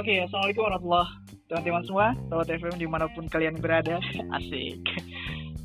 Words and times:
Oke, 0.00 0.16
assalamualaikum 0.16 0.64
warahmatullahi 0.64 1.12
teman-teman 1.44 1.84
semua, 1.84 2.06
Sahabat 2.32 2.48
FM 2.56 2.76
di 2.80 2.88
mana 2.88 3.04
pun 3.12 3.28
kalian 3.28 3.60
berada, 3.60 4.00
asik. 4.40 4.80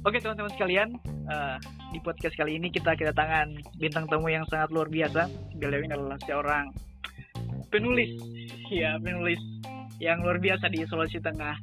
Oke 0.04 0.20
teman-teman 0.20 0.52
sekalian, 0.52 0.92
uh, 1.32 1.56
di 1.96 2.04
podcast 2.04 2.36
kali 2.36 2.60
ini 2.60 2.68
kita 2.68 3.00
kedatangan 3.00 3.56
bintang 3.80 4.12
tamu 4.12 4.28
yang 4.28 4.44
sangat 4.52 4.76
luar 4.76 4.92
biasa. 4.92 5.32
Beliau 5.56 5.88
ini 5.88 5.96
adalah 5.96 6.20
seorang 6.28 6.68
penulis, 7.72 8.12
ya 8.76 9.00
penulis 9.00 9.40
yang 10.04 10.20
luar 10.20 10.44
biasa 10.44 10.68
di 10.68 10.84
Sulawesi 10.84 11.24
Tengah. 11.24 11.56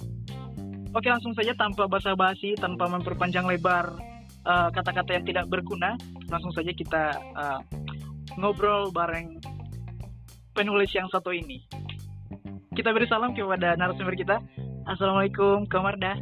Oke 0.97 1.13
langsung 1.13 1.37
saja 1.37 1.53
tanpa 1.53 1.85
basa-basi, 1.85 2.57
tanpa 2.57 2.89
memperpanjang 2.89 3.53
lebar 3.53 3.93
eh, 4.49 4.69
kata-kata 4.73 5.13
uh, 5.13 5.17
yang 5.21 5.27
tidak 5.29 5.45
berguna, 5.53 5.93
langsung 6.33 6.57
saja 6.57 6.73
kita 6.73 7.21
uh, 7.37 7.61
ngobrol 8.41 8.89
bareng 8.97 9.37
penulis 10.57 10.89
yang 10.97 11.13
satu 11.13 11.37
ini. 11.37 11.61
Kita 12.73 12.89
beri 12.89 13.05
salam 13.05 13.37
kepada 13.37 13.77
narasumber 13.77 14.17
kita. 14.17 14.41
Assalamualaikum, 14.89 15.69
Kamarda. 15.69 16.17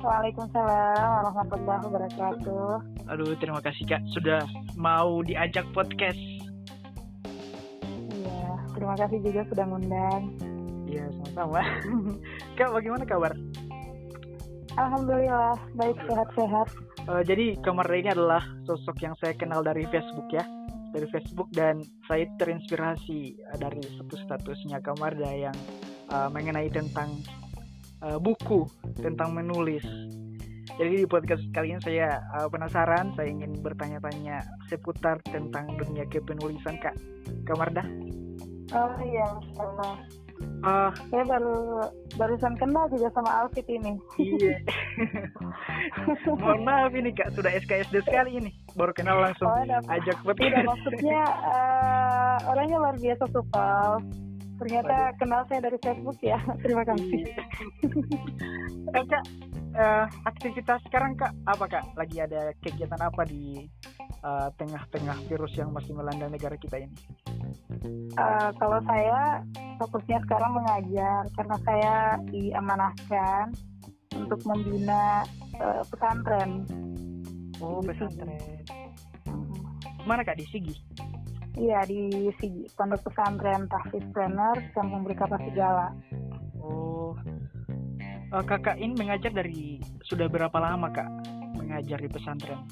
Waalaikumsalam 0.00 1.04
warahmatullahi 1.20 1.84
wabarakatuh. 1.84 2.68
Aduh, 3.12 3.36
terima 3.36 3.60
kasih 3.60 3.84
Kak 3.84 4.00
sudah 4.16 4.40
mau 4.72 5.20
diajak 5.20 5.68
podcast. 5.76 6.16
Iya, 8.08 8.50
terima 8.72 8.96
kasih 8.96 9.20
juga 9.20 9.44
sudah 9.52 9.64
ngundang. 9.68 10.22
Iya, 10.88 11.04
sama-sama. 11.20 11.60
Kak, 12.56 12.72
bagaimana 12.72 13.04
kabar? 13.04 13.36
Alhamdulillah, 14.80 15.60
baik 15.76 16.00
sehat-sehat. 16.08 16.72
Uh, 17.04 17.20
jadi 17.20 17.60
Kamarda 17.60 18.00
ini 18.00 18.10
adalah 18.16 18.40
sosok 18.64 18.96
yang 19.04 19.12
saya 19.20 19.36
kenal 19.36 19.60
dari 19.60 19.84
Facebook 19.92 20.32
ya 20.32 20.40
dari 20.92 21.08
Facebook 21.08 21.48
dan 21.56 21.80
saya 22.06 22.28
terinspirasi 22.36 23.40
uh, 23.48 23.58
dari 23.58 23.80
satu 23.98 24.14
statusnya 24.28 24.78
Kamarda 24.84 25.32
yang 25.32 25.56
uh, 26.12 26.28
mengenai 26.28 26.68
tentang 26.68 27.18
uh, 28.04 28.20
buku 28.20 28.68
tentang 29.00 29.32
menulis. 29.32 29.82
Jadi 30.72 31.04
di 31.04 31.08
podcast 31.08 31.42
kali 31.52 31.76
ini 31.76 31.82
saya 31.84 32.22
uh, 32.38 32.48
penasaran, 32.48 33.12
saya 33.18 33.28
ingin 33.28 33.60
bertanya-tanya 33.60 34.40
seputar 34.72 35.20
tentang 35.28 35.68
dunia 35.76 36.06
kepenulisan 36.08 36.78
Kak 36.80 36.96
Kamarda. 37.44 37.84
Oh 38.72 38.92
iya. 39.04 39.28
Uh, 40.62 40.94
saya 41.10 41.26
baru 41.26 41.90
barusan 42.14 42.54
kenal 42.54 42.86
juga 42.86 43.10
sama 43.18 43.42
Alfit 43.42 43.66
ini. 43.66 43.98
Iya. 44.14 44.62
Mohon 46.38 46.60
maaf 46.62 46.94
ini 46.94 47.10
kak, 47.10 47.34
sudah 47.34 47.50
SKSD 47.50 48.06
sekali 48.06 48.38
ini. 48.38 48.50
Baru 48.78 48.94
kenal 48.94 49.18
langsung 49.18 49.50
oh, 49.50 49.58
ajak 49.90 50.16
podcast. 50.22 50.54
Tidak 50.54 50.62
maksudnya 50.62 51.20
uh, 51.26 52.36
orangnya 52.54 52.78
luar 52.78 52.94
biasa 52.94 53.24
supel. 53.34 53.90
Ternyata 54.62 54.94
Waduh. 54.94 55.18
kenal 55.18 55.42
saya 55.50 55.60
dari 55.66 55.78
Facebook 55.82 56.18
ya. 56.22 56.38
Terima 56.62 56.86
kasih. 56.86 57.22
eh, 58.94 59.04
kak, 59.10 59.24
uh, 59.74 60.06
aktivitas 60.30 60.78
sekarang 60.86 61.18
kak 61.18 61.34
apa 61.50 61.64
kak? 61.66 61.84
Lagi 61.98 62.22
ada 62.22 62.54
kegiatan 62.62 63.02
apa 63.02 63.26
di 63.26 63.66
tengah-tengah 64.54 65.16
uh, 65.18 65.24
virus 65.26 65.58
yang 65.58 65.74
masih 65.74 65.90
melanda 65.98 66.30
negara 66.30 66.54
kita 66.54 66.78
ini? 66.78 66.94
Uh, 68.18 68.50
kalau 68.60 68.78
saya 68.84 69.40
fokusnya 69.80 70.18
sekarang 70.28 70.52
mengajar 70.56 71.20
karena 71.34 71.56
saya 71.64 71.94
diamanahkan 72.28 73.44
untuk 74.16 74.40
membina 74.44 75.24
uh, 75.58 75.82
pesantren. 75.88 76.66
Oh, 77.62 77.80
pesantren. 77.80 78.38
Hmm. 79.26 79.48
Mana 80.04 80.26
Kak 80.26 80.36
di 80.38 80.46
Sigi? 80.50 80.76
Iya, 81.52 81.84
di 81.84 82.32
Sigi, 82.40 82.64
Pondok 82.72 83.12
Pesantren 83.12 83.68
Tahfiz 83.68 84.04
Trainer 84.16 84.56
Kampung 84.72 85.04
Berkapa 85.04 85.36
Segala. 85.46 85.92
Oh. 86.60 87.12
Uh, 88.32 88.44
kakak 88.48 88.80
ini 88.80 88.96
mengajar 88.96 89.28
dari 89.28 89.76
sudah 90.08 90.24
berapa 90.24 90.56
lama 90.56 90.88
Kak 90.88 91.08
mengajar 91.60 92.00
di 92.00 92.08
pesantren? 92.08 92.64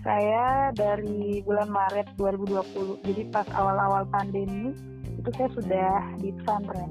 Saya 0.00 0.72
dari 0.72 1.44
bulan 1.44 1.68
Maret 1.68 2.16
2020. 2.16 3.04
Jadi 3.04 3.22
pas 3.28 3.44
awal-awal 3.52 4.08
pandemi 4.08 4.72
itu 5.12 5.28
saya 5.36 5.48
sudah 5.52 5.92
di 6.16 6.32
pesantren. 6.40 6.90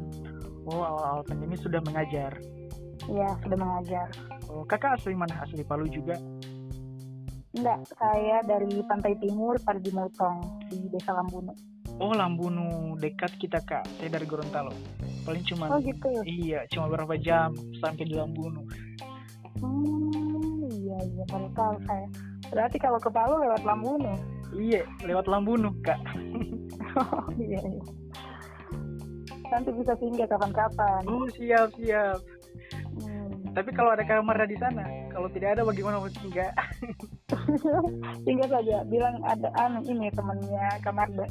Oh, 0.70 0.86
awal-awal 0.86 1.26
pandemi 1.26 1.58
sudah 1.58 1.82
mengajar. 1.82 2.38
Iya, 3.10 3.30
sudah 3.42 3.58
mengajar. 3.58 4.08
Oh, 4.46 4.62
kakak 4.70 5.02
asli 5.02 5.18
mana? 5.18 5.42
Asli 5.42 5.66
Palu 5.66 5.90
juga? 5.90 6.14
Enggak, 7.58 7.82
saya 7.98 8.46
dari 8.46 8.78
Pantai 8.86 9.18
Timur, 9.18 9.58
Parigi 9.66 9.90
Motong, 9.90 10.70
di 10.70 10.86
Desa 10.94 11.18
Lambunu. 11.18 11.50
Oh, 11.98 12.14
Lambunu, 12.14 12.94
dekat 13.02 13.34
kita, 13.42 13.58
Kak. 13.66 13.90
Saya 13.98 14.14
dari 14.14 14.30
Gorontalo. 14.30 14.70
Paling 15.26 15.42
cuma 15.50 15.74
Oh, 15.74 15.82
gitu. 15.82 16.22
Iya, 16.22 16.70
cuma 16.70 16.86
berapa 16.94 17.18
jam 17.18 17.58
sampai 17.82 18.06
di 18.06 18.14
Lambunu. 18.14 18.62
Hmm, 19.58 20.70
iya, 20.70 20.98
iya, 21.02 21.24
baru 21.26 21.50
tahu 21.58 21.76
saya. 21.90 22.08
Berarti 22.50 22.78
kalau 22.82 22.98
ke 22.98 23.10
Palu 23.14 23.42
lewat 23.42 23.62
Lambunu? 23.66 24.14
Iya, 24.54 24.84
lewat 25.06 25.30
Lambunu, 25.30 25.70
Kak. 25.86 26.02
oh, 27.00 27.30
iya, 27.38 27.62
iya. 27.62 27.84
Nanti 29.50 29.70
bisa 29.74 29.94
singgah 29.98 30.30
kapan-kapan. 30.30 31.02
Oh, 31.10 31.26
siap, 31.34 31.74
siap. 31.78 32.22
Tapi 33.50 33.70
kalau 33.74 33.92
ada 33.94 34.06
kamar 34.06 34.46
di 34.46 34.58
sana, 34.62 34.86
kalau 35.10 35.26
tidak 35.34 35.58
ada 35.58 35.66
bagaimana 35.66 35.98
mau 35.98 36.12
singgah? 36.22 36.54
singgah 38.26 38.50
saja, 38.50 38.86
bilang 38.86 39.18
ada 39.26 39.50
anu 39.58 39.82
ini 39.90 40.14
temannya 40.14 40.66
Kamarda. 40.86 41.26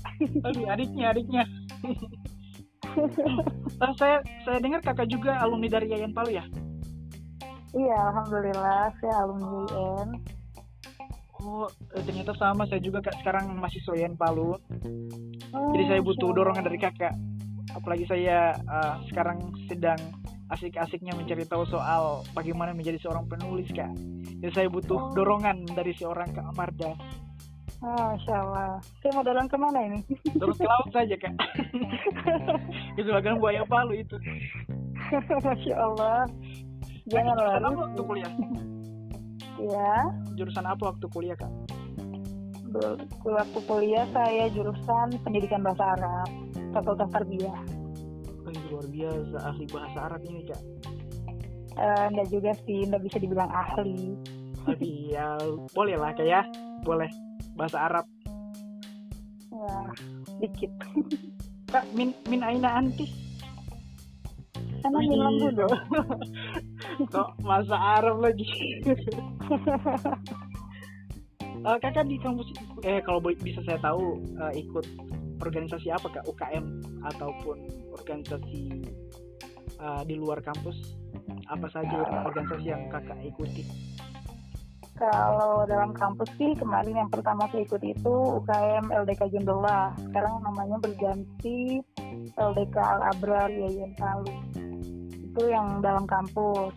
Aduh, 0.51 0.67
adiknya, 0.67 1.15
adiknya. 1.15 1.43
oh, 3.83 3.93
saya 3.95 4.19
saya 4.43 4.59
dengar 4.59 4.83
kakak 4.83 5.07
juga 5.07 5.39
alumni 5.39 5.71
dari 5.71 5.95
Yayan 5.95 6.11
Palu 6.11 6.35
ya? 6.35 6.45
Iya, 7.77 7.97
alhamdulillah 8.11 8.91
saya 8.99 9.15
alumni 9.23 9.63
YN. 9.71 10.11
Oh, 11.49 11.65
ternyata 12.05 12.37
sama 12.37 12.69
saya 12.69 12.77
juga 12.85 13.01
kak 13.01 13.25
sekarang 13.25 13.57
masih 13.57 13.81
Yayan 13.97 14.21
Palu. 14.21 14.53
Oh, 14.53 15.73
Jadi 15.73 15.85
saya 15.89 16.01
butuh 16.05 16.29
dorongan 16.37 16.61
dari 16.61 16.77
kakak. 16.77 17.17
Apalagi 17.73 18.05
saya 18.05 18.53
uh, 18.69 19.01
sekarang 19.09 19.49
sedang 19.65 19.97
asik-asiknya 20.53 21.17
mencari 21.17 21.49
tahu 21.49 21.65
soal 21.69 22.21
bagaimana 22.37 22.77
menjadi 22.77 23.01
seorang 23.01 23.25
penulis 23.33 23.73
kak. 23.73 23.89
Jadi 24.45 24.53
saya 24.53 24.69
butuh 24.69 25.09
oh. 25.09 25.13
dorongan 25.17 25.65
dari 25.73 25.97
seorang 25.97 26.29
kak 26.37 26.45
Amarda. 26.53 26.93
Oh, 27.81 27.97
Masya 28.13 28.35
Allah. 28.45 28.71
Saya 29.01 29.11
mau 29.17 29.25
dorong 29.25 29.49
ke 29.49 29.57
mana 29.57 29.79
ini? 29.89 29.99
Dorong 30.41 30.59
ke 30.59 30.69
laut 30.69 30.91
saja 30.93 31.17
kak. 31.17 31.33
itu 33.01 33.09
akan 33.09 33.41
buaya 33.41 33.65
palu 33.65 33.97
itu. 33.97 34.21
Masya 35.49 35.75
Allah. 35.81 36.29
Jangan 37.09 37.41
apa 37.41 37.79
waktu 37.89 38.03
kuliah? 38.05 38.33
Ya. 39.59 40.15
Jurusan 40.39 40.65
apa 40.65 40.95
waktu 40.95 41.07
kuliah 41.11 41.35
kak? 41.35 41.51
Waktu 43.25 43.59
kuliah 43.65 44.07
saya 44.15 44.47
jurusan 44.53 45.19
pendidikan 45.25 45.65
bahasa 45.65 45.99
Arab, 45.99 46.29
Fakultas 46.77 47.11
Tarbiyah. 47.11 47.61
Luar 48.69 48.87
biasa 48.89 49.37
ahli 49.45 49.65
bahasa 49.69 49.99
Arab 50.09 50.21
ini 50.25 50.47
kak. 50.47 50.61
Uh, 51.79 52.05
enggak 52.11 52.29
juga 52.33 52.51
sih 52.67 52.87
enggak 52.87 53.03
bisa 53.07 53.17
dibilang 53.19 53.51
ahli. 53.51 54.15
Tapi 54.63 55.15
ya 55.17 55.41
boleh 55.73 55.97
lah 55.97 56.13
kak 56.15 56.29
ya. 56.29 56.45
Boleh. 56.85 57.11
Bahasa 57.59 57.89
Arab. 57.89 58.05
Ya 59.51 59.77
dikit. 60.39 60.71
Kak 61.69 61.85
min 61.93 62.15
min 62.31 62.41
aina 62.41 62.81
anti 62.81 63.28
karena 64.83 64.99
bilang 65.05 65.35
dulu 65.39 65.69
kok 67.13 67.29
bahasa 67.43 67.77
Arab 67.77 68.17
lagi? 68.23 68.49
Uh, 71.63 71.79
kakak 71.83 72.07
di 72.07 72.17
kampus 72.23 72.49
eh 72.87 73.03
kalau 73.03 73.19
bisa 73.23 73.61
saya 73.67 73.79
tahu 73.83 74.23
uh, 74.39 74.53
ikut 74.55 74.87
organisasi 75.39 75.91
apa 75.95 76.07
kak? 76.11 76.25
UKM 76.27 76.65
ataupun 77.07 77.59
organisasi 77.95 78.87
uh, 79.79 80.03
di 80.07 80.15
luar 80.19 80.43
kampus? 80.43 80.99
Apa 81.49 81.67
saja 81.71 81.99
uh, 82.05 82.29
organisasi 82.29 82.67
yang 82.67 82.87
kakak 82.91 83.19
ikuti? 83.23 83.65
Kalau 84.99 85.63
dalam 85.71 85.95
kampus 85.95 86.27
sih 86.35 86.59
kemarin 86.59 86.99
yang 86.99 87.07
pertama 87.07 87.47
saya 87.55 87.63
ikut 87.63 87.83
itu 87.87 88.15
UKM 88.43 88.91
LDK 88.91 89.31
Jendela 89.31 89.95
sekarang 90.11 90.43
namanya 90.43 90.75
berganti 90.83 91.79
LDK 92.35 92.77
Al 92.83 93.15
Abrar 93.15 93.47
Yayan 93.47 93.95
Palu 93.95 94.35
itu 95.39 95.55
yang 95.55 95.79
dalam 95.79 96.03
kampus 96.11 96.75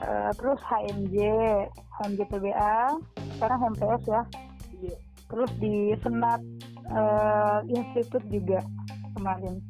uh, 0.00 0.32
terus 0.40 0.60
HMJ 0.64 1.20
HMJ 2.00 2.20
PBA 2.32 2.76
sekarang 3.36 3.58
HMPS 3.68 4.02
ya 4.08 4.22
iya. 4.80 4.96
terus 5.28 5.52
di 5.60 5.92
Senat 6.00 6.40
uh, 6.88 7.60
institut 7.68 8.24
juga 8.32 8.64
kemarin. 9.12 9.60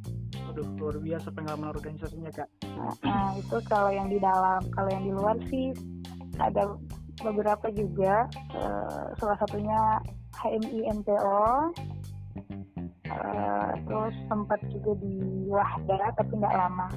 Aduh, 0.54 0.66
luar 0.78 0.96
biasa 1.02 1.34
pengalaman 1.34 1.74
organisasinya 1.74 2.30
kak. 2.30 2.48
Nah, 2.78 2.94
nah 3.02 3.28
itu 3.34 3.58
kalau 3.66 3.90
yang 3.90 4.06
di 4.06 4.18
dalam, 4.22 4.62
kalau 4.70 4.90
yang 4.90 5.04
di 5.04 5.12
luar 5.12 5.36
sih 5.50 5.74
ada 6.38 6.78
beberapa 7.22 7.70
juga. 7.74 8.30
Uh, 8.54 9.10
salah 9.18 9.38
satunya 9.42 9.98
HMI 10.38 10.90
MTO, 11.02 11.42
uh, 13.10 13.72
terus 13.82 14.14
sempat 14.30 14.60
juga 14.70 14.92
di 14.98 15.46
Wahda 15.50 16.14
tapi 16.18 16.32
nggak 16.38 16.54
lama. 16.54 16.88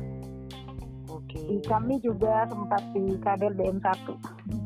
Di 1.45 1.57
kami 1.65 2.01
juga 2.01 2.49
sempat 2.49 2.81
di 2.95 3.13
kader 3.21 3.53
DM 3.53 3.77
1 3.83 4.57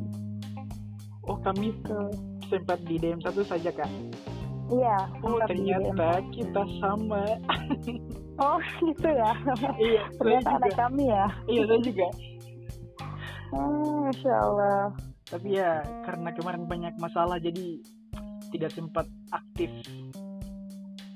Oh 1.30 1.38
kami 1.44 1.72
Tuh. 1.86 2.10
sempat 2.50 2.82
di 2.84 3.00
DM 3.00 3.22
satu 3.24 3.46
saja 3.46 3.72
kak. 3.72 3.88
iya 4.74 5.08
Oh 5.24 5.40
ternyata 5.48 6.20
kita 6.34 6.64
sama. 6.82 7.24
oh 8.44 8.60
gitu 8.82 9.08
ya 9.08 9.32
iya. 9.80 10.04
ternyata 10.18 10.60
juga. 10.60 10.76
kami 10.88 11.04
ya 11.08 11.26
Iya 11.48 11.62
saya 11.68 11.82
juga. 11.86 12.08
Hmm, 13.52 14.08
Masya 14.08 14.32
Allah 14.32 14.84
Tapi 15.28 15.48
ya 15.56 15.84
karena 16.04 16.30
kemarin 16.36 16.64
banyak 16.68 16.94
masalah 17.00 17.40
jadi 17.40 17.80
tidak 18.52 18.72
sempat 18.76 19.08
aktif. 19.32 19.72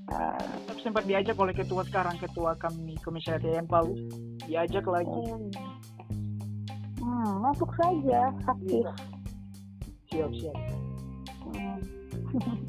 Uh, 0.08 0.48
Tapi 0.72 0.80
sempat 0.80 1.04
diajak 1.04 1.36
oleh 1.36 1.52
ketua 1.52 1.84
sekarang 1.84 2.16
ketua 2.22 2.56
kami 2.56 2.96
komisariat 3.04 3.68
Palu 3.68 3.98
diajak 4.48 4.86
lagi. 4.88 5.22
hmm. 5.30 5.52
Hmm, 7.06 7.34
masuk 7.38 7.70
saja 7.78 8.34
aktif 8.50 8.86
Siap 10.10 10.32
siap. 10.42 10.58
Hmm. 11.54 11.78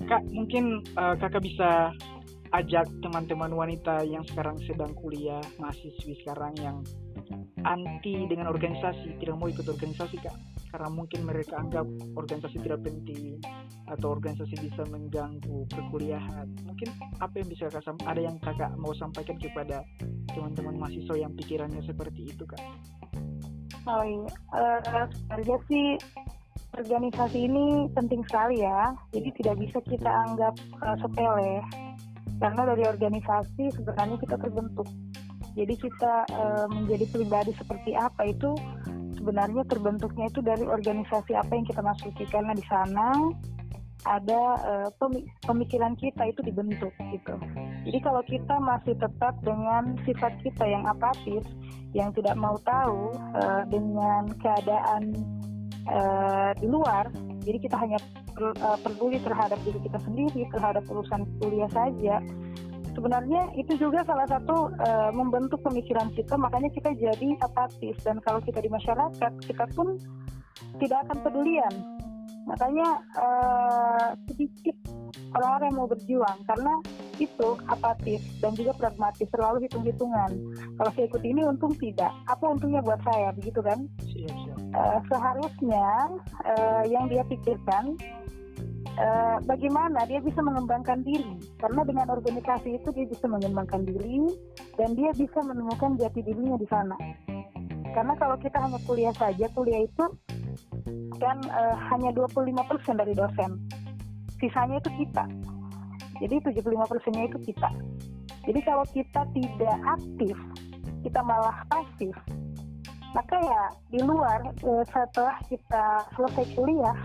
Kak 0.06 0.22
mungkin 0.30 0.84
eh, 0.84 1.14
kakak 1.18 1.42
bisa 1.42 1.90
ajak 2.54 2.86
teman-teman 3.02 3.50
wanita 3.52 4.06
yang 4.06 4.22
sekarang 4.28 4.56
sedang 4.64 4.94
kuliah 4.94 5.42
mahasiswi 5.58 6.14
sekarang 6.22 6.54
yang 6.62 6.78
anti 7.66 8.28
dengan 8.30 8.46
organisasi 8.48 9.18
tidak 9.18 9.34
mau 9.34 9.50
ikut 9.50 9.66
organisasi 9.66 10.16
kak 10.22 10.36
karena 10.76 10.92
mungkin 10.92 11.24
mereka 11.24 11.56
anggap 11.56 11.88
organisasi 12.20 12.60
tidak 12.60 12.84
penting 12.84 13.40
atau 13.88 14.12
organisasi 14.12 14.60
bisa 14.60 14.84
mengganggu 14.92 15.64
perkuliahan 15.72 16.52
mungkin 16.68 16.92
apa 17.16 17.32
yang 17.40 17.48
bisa 17.48 17.72
kakak 17.72 17.96
ada 18.04 18.20
yang 18.20 18.36
kakak 18.44 18.68
mau 18.76 18.92
sampaikan 18.92 19.40
kepada 19.40 19.80
teman-teman 20.36 20.76
mahasiswa 20.76 21.16
yang 21.16 21.32
pikirannya 21.32 21.80
seperti 21.80 22.28
itu 22.28 22.44
kak 22.44 22.60
Oh 23.86 24.02
iya, 24.02 24.26
sebenarnya 25.30 25.62
sih 25.70 25.94
organisasi 26.74 27.38
ini 27.46 27.86
penting 27.94 28.18
sekali 28.26 28.58
ya. 28.66 28.90
Jadi 29.14 29.30
tidak 29.38 29.62
bisa 29.62 29.78
kita 29.86 30.10
anggap 30.26 30.58
eh, 30.58 30.96
sepele. 30.98 31.62
Karena 32.42 32.62
dari 32.66 32.82
organisasi 32.82 33.78
sebenarnya 33.78 34.18
kita 34.18 34.36
terbentuk. 34.42 34.90
Jadi 35.54 35.74
kita 35.78 36.14
eh, 36.34 36.66
menjadi 36.66 37.04
pribadi 37.14 37.54
seperti 37.54 37.94
apa 37.94 38.26
itu 38.26 38.58
sebenarnya 39.26 39.66
terbentuknya 39.66 40.30
itu 40.30 40.38
dari 40.38 40.62
organisasi 40.62 41.34
apa 41.34 41.50
yang 41.50 41.66
kita 41.66 41.82
masuki. 41.82 42.22
Karena 42.30 42.54
di 42.54 42.62
sana 42.70 43.10
ada 44.06 44.42
pemi- 45.02 45.26
pemikiran 45.42 45.98
kita 45.98 46.30
itu 46.30 46.38
dibentuk 46.46 46.94
gitu. 47.10 47.34
Jadi 47.90 47.98
kalau 48.06 48.22
kita 48.22 48.54
masih 48.62 48.94
tetap 48.94 49.34
dengan 49.42 49.98
sifat 50.06 50.30
kita 50.46 50.62
yang 50.62 50.86
apatis, 50.86 51.42
yang 51.90 52.14
tidak 52.14 52.38
mau 52.38 52.54
tahu 52.62 53.10
eh, 53.34 53.62
dengan 53.66 54.30
keadaan 54.38 55.02
eh, 55.90 56.50
di 56.62 56.70
luar, 56.70 57.10
jadi 57.42 57.58
kita 57.58 57.74
hanya 57.82 57.98
per- 58.30 58.54
peduli 58.86 59.18
terhadap 59.26 59.58
diri 59.66 59.82
kita 59.82 59.98
sendiri, 60.06 60.46
terhadap 60.54 60.86
urusan 60.86 61.26
kuliah 61.42 61.70
saja. 61.74 62.22
Sebenarnya 62.96 63.52
itu 63.60 63.76
juga 63.76 64.00
salah 64.08 64.24
satu 64.24 64.72
eh, 64.72 65.10
membentuk 65.12 65.60
pemikiran 65.60 66.08
kita, 66.16 66.40
makanya 66.40 66.72
kita 66.72 66.96
jadi 66.96 67.28
apatis 67.44 68.00
dan 68.00 68.16
kalau 68.24 68.40
kita 68.40 68.64
di 68.64 68.72
masyarakat 68.72 69.32
kita 69.44 69.68
pun 69.76 70.00
tidak 70.80 71.04
akan 71.04 71.18
pedulian. 71.20 71.74
Makanya 72.48 72.88
eh, 73.20 74.08
sedikit 74.32 74.76
orang-orang 75.36 75.68
yang 75.68 75.76
mau 75.76 75.88
berjuang 75.92 76.38
karena 76.48 76.72
itu 77.20 77.48
apatis 77.68 78.24
dan 78.40 78.56
juga 78.56 78.72
pragmatis, 78.76 79.28
selalu 79.28 79.68
hitung-hitungan. 79.68 80.30
Kalau 80.80 80.90
saya 80.96 81.04
ikut 81.08 81.22
ini 81.24 81.40
untung 81.44 81.76
tidak, 81.76 82.12
apa 82.28 82.44
untungnya 82.48 82.80
buat 82.80 83.00
saya, 83.04 83.32
begitu 83.36 83.60
kan? 83.60 83.84
siap 84.00 84.32
siap 84.32 84.56
Eh, 84.76 85.00
seharusnya 85.08 85.88
eh, 86.44 86.82
yang 86.92 87.08
dia 87.08 87.24
pikirkan 87.24 87.96
eh, 88.96 89.36
bagaimana 89.44 90.04
dia 90.08 90.20
bisa 90.20 90.40
mengembangkan 90.40 91.04
diri. 91.04 91.36
Karena 91.60 91.84
dengan 91.84 92.08
organisasi 92.10 92.80
itu 92.80 92.88
dia 92.92 93.06
bisa 93.06 93.28
mengembangkan 93.28 93.84
diri 93.84 94.26
dan 94.80 94.96
dia 94.96 95.12
bisa 95.14 95.38
menemukan 95.44 95.96
jati 96.00 96.20
dirinya 96.24 96.56
di 96.56 96.66
sana. 96.68 96.96
Karena 97.92 98.12
kalau 98.20 98.36
kita 98.36 98.60
hanya 98.60 98.76
kuliah 98.84 99.14
saja 99.16 99.48
kuliah 99.56 99.84
itu 99.84 100.04
kan 101.16 101.38
eh, 101.44 101.76
hanya 101.92 102.10
25% 102.12 103.00
dari 103.00 103.14
dosen. 103.16 103.60
Sisanya 104.36 104.80
itu 104.80 104.90
kita. 105.04 105.24
Jadi 106.16 106.40
75 106.48 106.90
persennya 106.90 107.24
itu 107.28 107.38
kita. 107.52 107.70
Jadi 108.46 108.60
kalau 108.64 108.84
kita 108.92 109.20
tidak 109.32 109.76
aktif 109.84 110.36
kita 111.06 111.22
malah 111.22 111.62
pasif 111.70 112.10
maka 113.14 113.38
ya 113.38 113.62
di 113.94 114.02
luar 114.02 114.42
eh, 114.50 114.84
setelah 114.90 115.38
kita 115.46 116.02
selesai 116.18 116.46
kuliah 116.58 116.98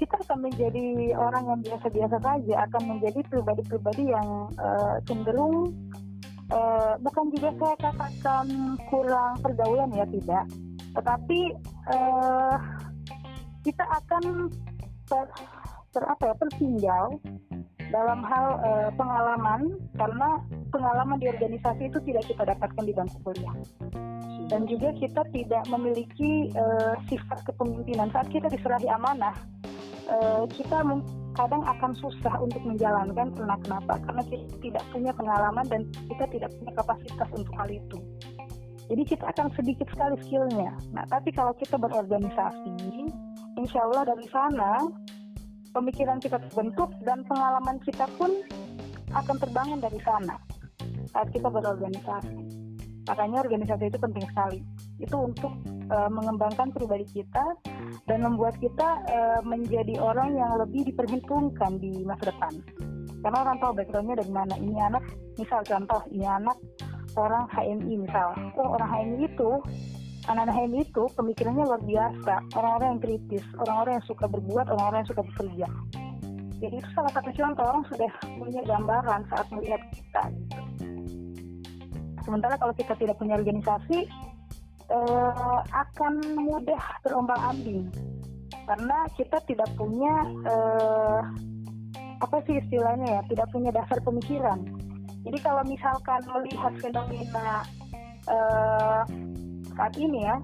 kita 0.00 0.16
akan 0.24 0.48
menjadi 0.48 1.12
orang 1.12 1.44
yang 1.44 1.60
biasa-biasa 1.60 2.16
saja 2.24 2.54
akan 2.64 2.82
menjadi 2.96 3.20
pribadi-pribadi 3.28 4.08
yang 4.08 4.48
eh, 4.56 4.96
cenderung 5.04 5.76
eh, 6.48 6.94
bukan 7.04 7.24
juga 7.36 7.52
saya 7.60 7.76
katakan 7.76 8.46
kurang 8.88 9.36
pergaulan 9.44 9.92
ya 9.92 10.08
tidak. 10.08 10.44
Tetapi 10.96 11.40
eh, 11.92 12.56
kita 13.60 13.84
akan 13.84 14.48
ter, 15.04 15.24
ter 15.92 16.02
apa 16.08 16.32
ya 16.32 16.34
tertinggal 16.48 17.04
dalam 17.92 18.24
hal 18.24 18.46
eh, 18.64 18.90
pengalaman 18.96 19.60
karena 20.00 20.28
pengalaman 20.72 21.20
di 21.20 21.28
organisasi 21.28 21.92
itu 21.92 21.98
tidak 22.08 22.24
kita 22.24 22.42
dapatkan 22.48 22.84
di 22.88 22.92
bangku 22.96 23.18
kuliah 23.20 23.54
dan 24.50 24.66
juga 24.66 24.90
kita 24.98 25.22
tidak 25.30 25.62
memiliki 25.70 26.50
eh, 26.50 26.94
sifat 27.06 27.46
kepemimpinan. 27.46 28.10
Saat 28.10 28.28
kita 28.34 28.50
diserahi 28.50 28.90
amanah 28.90 29.32
eh, 30.10 30.44
kita 30.50 30.82
kadang 31.38 31.62
akan 31.62 31.94
susah 32.02 32.34
untuk 32.42 32.58
menjalankan 32.66 33.30
karena 33.38 33.56
kenapa 33.62 33.94
karena 34.02 34.22
kita 34.26 34.46
tidak 34.58 34.84
punya 34.90 35.12
pengalaman 35.14 35.66
dan 35.70 35.80
kita 36.10 36.26
tidak 36.34 36.50
punya 36.58 36.72
kapasitas 36.74 37.28
untuk 37.30 37.54
hal 37.54 37.70
itu. 37.70 37.98
Jadi 38.90 39.02
kita 39.06 39.24
akan 39.30 39.54
sedikit 39.54 39.86
sekali 39.94 40.18
skillnya. 40.26 40.74
Nah 40.90 41.06
tapi 41.06 41.30
kalau 41.30 41.54
kita 41.54 41.78
berorganisasi 41.78 42.74
insya 43.54 43.86
Allah 43.86 44.10
dari 44.10 44.26
sana 44.34 44.90
pemikiran 45.70 46.18
kita 46.18 46.42
terbentuk 46.50 46.90
dan 47.06 47.22
pengalaman 47.30 47.78
kita 47.86 48.10
pun 48.18 48.42
akan 49.14 49.36
terbangun 49.38 49.78
dari 49.78 50.02
sana 50.02 50.34
saat 51.14 51.30
kita 51.30 51.46
berorganisasi 51.50 52.59
makanya 53.08 53.44
organisasi 53.44 53.88
itu 53.88 53.98
penting 54.00 54.24
sekali. 54.28 54.58
Itu 55.00 55.16
untuk 55.30 55.52
eh, 55.68 56.10
mengembangkan 56.10 56.72
pribadi 56.74 57.06
kita 57.08 57.44
dan 58.04 58.18
membuat 58.24 58.58
kita 58.60 58.88
eh, 59.08 59.40
menjadi 59.44 59.96
orang 60.00 60.36
yang 60.36 60.60
lebih 60.60 60.88
diperhitungkan 60.92 61.80
di 61.80 62.04
masa 62.04 62.32
depan. 62.32 62.52
Karena 63.20 63.38
orang 63.44 63.56
tahu 63.60 63.72
backgroundnya 63.76 64.16
dari 64.20 64.32
mana. 64.32 64.54
Ini 64.56 64.76
anak 64.92 65.04
misal 65.36 65.60
contoh 65.64 66.00
ini 66.12 66.24
anak 66.24 66.56
orang 67.16 67.44
HMI 67.52 67.94
misal. 68.00 68.32
Oh 68.56 68.76
orang 68.76 68.88
HMI 68.88 69.28
itu 69.28 69.50
anak-anak 70.28 70.54
HMI 70.56 70.80
itu 70.84 71.04
pemikirannya 71.16 71.64
luar 71.64 71.82
biasa. 71.84 72.34
Orang-orang 72.56 72.88
yang 72.96 73.00
kritis 73.02 73.44
orang-orang 73.60 73.92
yang 74.00 74.06
suka 74.06 74.24
berbuat 74.28 74.66
orang-orang 74.72 74.98
yang 75.04 75.10
suka 75.12 75.22
bekerja. 75.34 75.68
Jadi 76.60 76.74
itu 76.76 76.88
salah 76.92 77.12
satu 77.16 77.30
contoh 77.32 77.64
orang 77.64 77.84
sudah 77.88 78.12
punya 78.36 78.60
gambaran 78.68 79.20
saat 79.32 79.46
melihat 79.48 79.80
kita 79.96 80.22
gitu. 80.28 80.69
Sementara 82.30 82.54
kalau 82.62 82.70
kita 82.78 82.94
tidak 82.94 83.18
punya 83.18 83.34
organisasi 83.34 84.06
eh, 84.86 85.58
akan 85.74 86.14
mudah 86.38 86.78
terombang 87.02 87.42
ambing 87.42 87.90
karena 88.70 89.02
kita 89.18 89.42
tidak 89.50 89.66
punya 89.74 90.14
eh, 90.46 91.20
apa 92.22 92.38
sih 92.46 92.62
istilahnya 92.62 93.18
ya 93.18 93.22
tidak 93.26 93.50
punya 93.50 93.74
dasar 93.74 93.98
pemikiran. 94.06 94.62
Jadi 95.26 95.38
kalau 95.42 95.66
misalkan 95.66 96.22
melihat 96.30 96.70
fenomena 96.78 97.66
eh, 98.30 99.02
saat 99.74 99.94
ini 99.98 100.22
ya, 100.22 100.38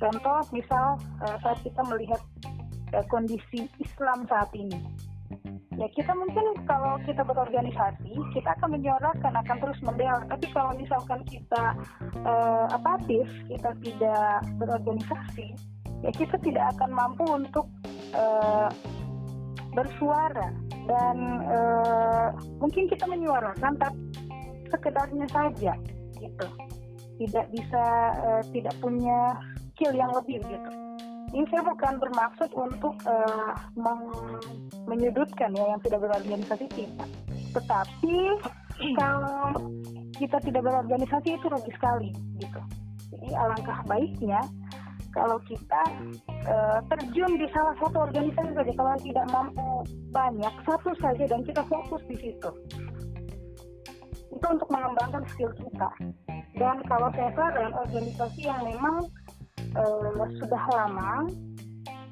contoh 0.00 0.40
misal 0.56 0.96
eh, 1.20 1.36
saat 1.44 1.60
kita 1.60 1.84
melihat 1.84 2.24
eh, 2.96 3.04
kondisi 3.12 3.68
Islam 3.76 4.24
saat 4.24 4.48
ini, 4.56 4.80
ya 5.76 5.88
kita 5.92 6.12
mungkin 6.16 6.56
kalau 6.64 6.96
kita 7.04 7.20
berorganisasi 7.20 8.12
kita 8.32 8.48
akan 8.56 8.80
menyuarakan 8.80 9.32
akan 9.36 9.56
terus 9.60 9.78
membela. 9.84 10.24
Tapi 10.28 10.46
kalau 10.52 10.72
misalkan 10.76 11.20
kita 11.28 11.64
eh, 12.24 12.66
apatis 12.72 13.28
kita 13.48 13.70
tidak 13.84 14.44
berorganisasi 14.56 15.52
ya 16.04 16.10
kita 16.12 16.36
tidak 16.40 16.64
akan 16.76 16.90
mampu 16.92 17.24
untuk 17.28 17.68
eh, 18.16 18.68
bersuara. 19.76 20.48
Dan 20.86 21.16
eh, 21.44 22.28
mungkin 22.62 22.88
kita 22.88 23.04
menyuarakan 23.04 23.76
tapi 23.76 24.00
sekedarnya 24.72 25.26
saja 25.28 25.72
gitu. 26.16 26.46
Tidak 27.16 27.46
bisa 27.52 27.84
eh, 28.24 28.42
tidak 28.52 28.74
punya 28.80 29.36
skill 29.76 29.92
yang 29.92 30.08
lebih 30.16 30.40
gitu 30.40 30.85
ini 31.34 31.46
saya 31.50 31.62
bukan 31.66 31.98
bermaksud 31.98 32.50
untuk 32.54 32.94
uh, 33.08 33.54
menyudutkan 34.86 35.50
ya 35.56 35.74
yang 35.74 35.80
tidak 35.82 36.06
berorganisasi 36.06 36.66
tidak. 36.70 37.08
Tetapi 37.50 38.18
kalau 38.94 39.50
kita 40.16 40.38
tidak 40.44 40.62
berorganisasi 40.62 41.34
itu 41.34 41.46
rugi 41.48 41.72
sekali 41.74 42.10
gitu. 42.38 42.60
Jadi 43.16 43.28
alangkah 43.34 43.80
baiknya 43.88 44.40
kalau 45.16 45.40
kita 45.48 45.82
uh, 46.44 46.78
terjun 46.92 47.40
di 47.40 47.48
salah 47.50 47.74
satu 47.80 47.96
organisasi 48.12 48.52
saja 48.52 48.72
kalau 48.76 48.96
tidak 49.00 49.26
mampu 49.32 49.68
banyak 50.12 50.54
satu 50.68 50.92
saja 51.00 51.24
dan 51.24 51.40
kita 51.42 51.64
fokus 51.64 52.02
di 52.06 52.16
situ. 52.20 52.50
Itu 54.36 54.46
untuk 54.52 54.68
mengembangkan 54.68 55.24
skill 55.32 55.50
kita. 55.56 55.88
Dan 56.56 56.76
kalau 56.88 57.08
saya 57.16 57.32
saran 57.36 57.72
organisasi 57.72 58.48
yang 58.48 58.60
memang 58.64 59.08
uh, 59.76 60.28
sudah 60.40 60.62
lama. 60.72 61.28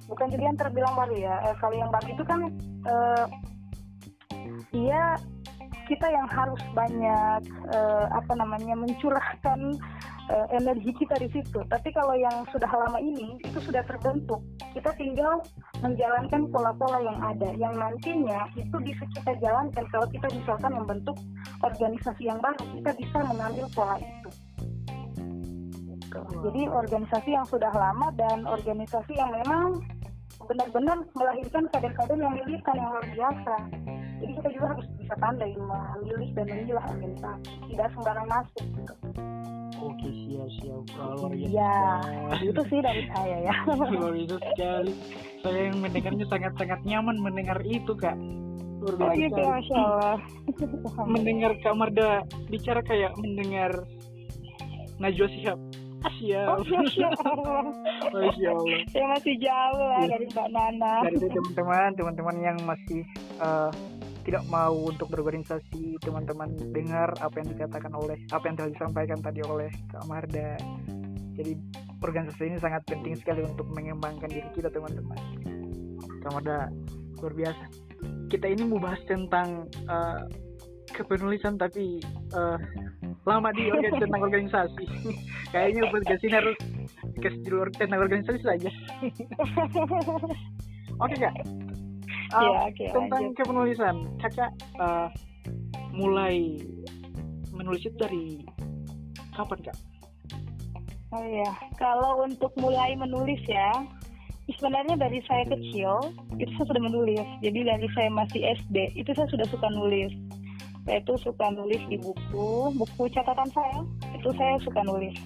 Bukan 0.05 0.29
juga 0.29 0.43
yang 0.53 0.59
terbilang 0.61 0.95
baru 0.95 1.17
ya. 1.17 1.35
Eh, 1.49 1.57
kalau 1.59 1.75
yang 1.77 1.89
baru 1.89 2.09
itu 2.13 2.25
kan 2.29 2.41
uh, 2.85 3.25
dia 4.69 5.17
kita 5.85 6.09
yang 6.09 6.29
harus 6.33 6.61
banyak 6.73 7.41
uh, 7.73 8.07
apa 8.13 8.33
namanya 8.37 8.73
mencurahkan 8.73 9.77
uh, 10.33 10.47
energi 10.53 10.93
kita 10.97 11.17
di 11.21 11.29
situ. 11.33 11.61
Tapi 11.69 11.89
kalau 11.93 12.17
yang 12.17 12.45
sudah 12.53 12.69
lama 12.69 12.97
ini 13.01 13.37
itu 13.45 13.59
sudah 13.61 13.85
terbentuk, 13.85 14.41
kita 14.73 14.93
tinggal 14.97 15.45
menjalankan 15.85 16.49
pola-pola 16.49 17.01
yang 17.05 17.19
ada, 17.21 17.49
yang 17.57 17.75
nantinya 17.77 18.49
itu 18.57 18.77
bisa 18.81 19.05
kita 19.13 19.33
jalankan 19.45 19.85
kalau 19.93 20.07
kita 20.09 20.27
misalkan 20.33 20.73
membentuk 20.73 21.17
organisasi 21.61 22.29
yang 22.29 22.41
baru, 22.41 22.61
kita 22.81 22.91
bisa 22.97 23.19
mengambil 23.29 23.67
pola 23.77 23.97
itu. 24.01 24.31
Gitu. 26.23 26.45
Jadi 26.47 26.63
organisasi 26.71 27.31
yang 27.35 27.47
sudah 27.49 27.73
lama 27.75 28.09
dan 28.15 28.47
organisasi 28.47 29.13
yang 29.19 29.31
memang 29.35 29.83
benar-benar 30.45 30.99
melahirkan 31.17 31.65
kader-kader 31.73 32.19
yang 32.21 32.35
militan 32.37 32.75
yang 32.77 32.91
luar 32.93 33.07
biasa. 33.11 33.55
Jadi 34.23 34.33
kita 34.41 34.49
juga 34.55 34.67
harus 34.77 34.87
bisa 35.01 35.15
pandai 35.19 35.53
memilih 35.53 36.31
dan 36.33 36.47
memilah 36.49 36.85
organisasi, 36.87 37.51
tidak 37.73 37.89
sembarang 37.93 38.29
masuk. 38.31 38.65
Gitu. 38.65 38.95
Oke 39.85 40.09
siap 40.09 40.49
siap 40.63 40.81
biasa. 40.89 41.29
Iya, 41.35 41.75
itu 42.41 42.63
sih 42.71 42.79
dari 42.81 43.03
saya 43.11 43.37
ya. 43.51 43.55
luar 43.93 44.15
biasa 44.17 44.37
sekali. 44.55 44.93
Saya 45.45 45.61
yang 45.69 45.79
mendengarnya 45.83 46.27
sangat-sangat 46.31 46.81
nyaman 46.89 47.17
mendengar 47.21 47.59
itu 47.67 47.93
kak. 47.99 48.17
Luar 48.81 48.95
biasa. 48.97 49.13
Oh, 49.13 49.19
gitu, 49.19 49.41
Masya 49.45 49.77
Allah. 49.77 50.19
mendengar 51.05 51.53
Kak 51.61 51.75
Marda 51.77 52.09
bicara 52.49 52.81
kayak 52.81 53.13
mendengar 53.21 53.73
Najwa 55.01 55.29
Sihab. 55.37 55.59
Oh, 56.05 56.13
siap. 56.21 56.61
Masya 56.61 57.09
Allah. 57.25 57.65
Saya 58.93 59.07
masih 59.17 59.35
jauh 59.41 59.81
lah 59.81 60.05
ya. 60.05 60.13
dari 60.13 60.27
Mbak 60.29 60.49
Nana. 60.53 60.95
Dari 61.09 61.29
teman-teman, 61.33 61.91
teman-teman 61.97 62.37
yang 62.45 62.59
masih 62.69 63.01
uh, 63.41 63.73
tidak 64.25 64.45
mau 64.49 64.73
untuk 64.89 65.13
berorganisasi 65.13 66.01
teman-teman 66.01 66.49
dengar 66.73 67.13
apa 67.21 67.45
yang 67.45 67.49
dikatakan 67.53 67.93
oleh 67.93 68.17
apa 68.33 68.45
yang 68.49 68.57
telah 68.57 68.71
disampaikan 68.73 69.21
tadi 69.21 69.41
oleh 69.45 69.69
Kak 69.93 70.09
Marda 70.09 70.57
jadi 71.37 71.53
organisasi 72.01 72.43
ini 72.49 72.57
sangat 72.57 72.89
penting 72.89 73.21
sekali 73.21 73.45
untuk 73.45 73.69
mengembangkan 73.69 74.33
diri 74.33 74.49
kita 74.57 74.73
teman-teman 74.73 75.21
Kak 76.25 76.33
Marda 76.33 76.73
luar 77.21 77.35
biasa 77.37 77.65
kita 78.33 78.47
ini 78.49 78.65
mau 78.65 78.81
bahas 78.81 79.01
tentang 79.05 79.69
uh, 79.93 80.25
kepenulisan 80.95 81.59
tapi 81.59 81.99
uh, 82.33 82.59
lama 83.27 83.51
di 83.53 83.69
organisasi 83.69 84.03
tentang 84.07 84.23
organisasi 84.23 84.85
kayaknya 85.53 85.81
organisasi 85.91 86.27
harus 86.31 86.57
kasih 87.19 87.41
tentang 87.75 88.01
organisasi 88.01 88.41
saja 88.41 88.71
oke 91.03 91.11
okay, 91.11 91.19
kak 91.19 91.35
uh, 92.33 92.43
ya, 92.43 92.59
okay, 92.71 92.89
tentang 92.95 93.35
lanjut. 93.35 93.37
kepenulisan 93.43 93.97
kakak 94.23 94.51
uh, 94.79 95.11
mulai 95.95 96.59
menulis 97.55 97.87
itu 97.87 97.97
dari 97.97 98.43
kapan 99.35 99.59
kak? 99.71 99.79
Oh 101.15 101.23
ya, 101.23 101.51
kalau 101.79 102.27
untuk 102.27 102.51
mulai 102.59 102.99
menulis 102.99 103.39
ya, 103.47 103.71
sebenarnya 104.59 104.99
dari 104.99 105.23
saya 105.31 105.47
kecil 105.47 106.11
itu 106.43 106.51
saya 106.59 106.67
sudah 106.67 106.83
menulis. 106.83 107.23
Jadi 107.39 107.61
dari 107.63 107.87
saya 107.95 108.11
masih 108.11 108.43
SD 108.43 108.99
itu 108.99 109.11
saya 109.15 109.31
sudah 109.31 109.47
suka 109.47 109.71
nulis. 109.71 110.11
Saya 110.85 111.01
itu 111.01 111.15
suka 111.25 111.49
nulis 111.57 111.81
di 111.89 111.97
buku, 111.97 112.49
buku 112.77 113.03
catatan 113.17 113.49
saya 113.57 113.81
itu 114.13 114.29
saya 114.37 114.55
suka 114.61 114.81
nulis. 114.85 115.17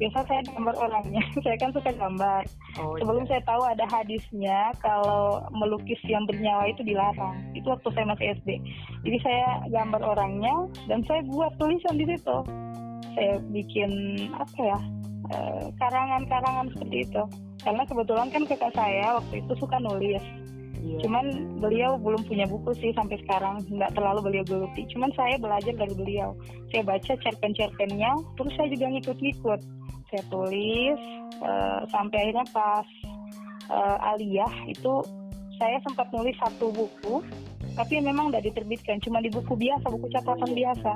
Biasa 0.00 0.24
saya 0.24 0.40
gambar 0.56 0.76
orangnya. 0.80 1.20
Saya 1.44 1.60
kan 1.60 1.76
suka 1.76 1.92
gambar. 1.92 2.48
Oh, 2.80 2.96
sebelum 2.96 3.28
iya. 3.28 3.36
saya 3.36 3.42
tahu 3.44 3.62
ada 3.68 3.84
hadisnya 3.84 4.72
kalau 4.80 5.44
melukis 5.52 6.00
yang 6.08 6.24
bernyawa 6.24 6.72
itu 6.72 6.80
dilarang. 6.80 7.36
Itu 7.52 7.68
waktu 7.68 7.92
saya 7.92 8.08
masih 8.08 8.32
SD 8.40 8.48
jadi 9.04 9.18
saya 9.20 9.44
gambar 9.68 10.00
orangnya 10.00 10.56
dan 10.88 11.04
saya 11.04 11.20
buat 11.28 11.52
tulisan 11.60 12.00
di 12.00 12.08
situ. 12.08 12.36
Saya 13.12 13.44
bikin 13.52 13.92
apa 14.32 14.60
ya 14.60 14.78
eh, 15.36 15.64
karangan-karangan 15.76 16.72
seperti 16.72 16.96
itu. 17.04 17.22
Karena 17.60 17.84
kebetulan 17.84 18.28
kan 18.32 18.42
kakak 18.48 18.72
saya 18.72 19.20
waktu 19.20 19.44
itu 19.44 19.52
suka 19.60 19.76
nulis 19.84 20.24
Yeah. 20.80 21.00
Cuman 21.04 21.24
beliau 21.60 22.00
belum 22.00 22.24
punya 22.24 22.48
buku 22.48 22.72
sih 22.80 22.90
sampai 22.96 23.20
sekarang, 23.24 23.60
nggak 23.68 23.92
terlalu 23.92 24.32
beliau 24.32 24.44
geluti. 24.48 24.88
Cuman 24.90 25.12
saya 25.12 25.36
belajar 25.36 25.76
dari 25.76 25.94
beliau. 25.94 26.32
Saya 26.72 26.82
baca 26.82 27.12
cerpen-cerpennya, 27.20 28.12
terus 28.40 28.52
saya 28.56 28.68
juga 28.72 28.86
ngikut-ngikut 28.88 29.60
saya 30.10 30.26
tulis 30.26 31.00
uh, 31.40 31.80
sampai 31.88 32.18
akhirnya 32.18 32.46
pas 32.50 32.86
uh, 33.70 34.10
aliyah 34.14 34.50
itu 34.66 35.06
saya 35.56 35.78
sempat 35.86 36.10
nulis 36.10 36.34
satu 36.42 36.74
buku 36.74 37.22
tapi 37.78 38.02
memang 38.02 38.34
tidak 38.34 38.50
diterbitkan 38.50 38.98
cuma 38.98 39.22
di 39.22 39.30
buku 39.30 39.54
biasa 39.54 39.86
buku 39.86 40.10
catatan 40.10 40.50
biasa 40.50 40.92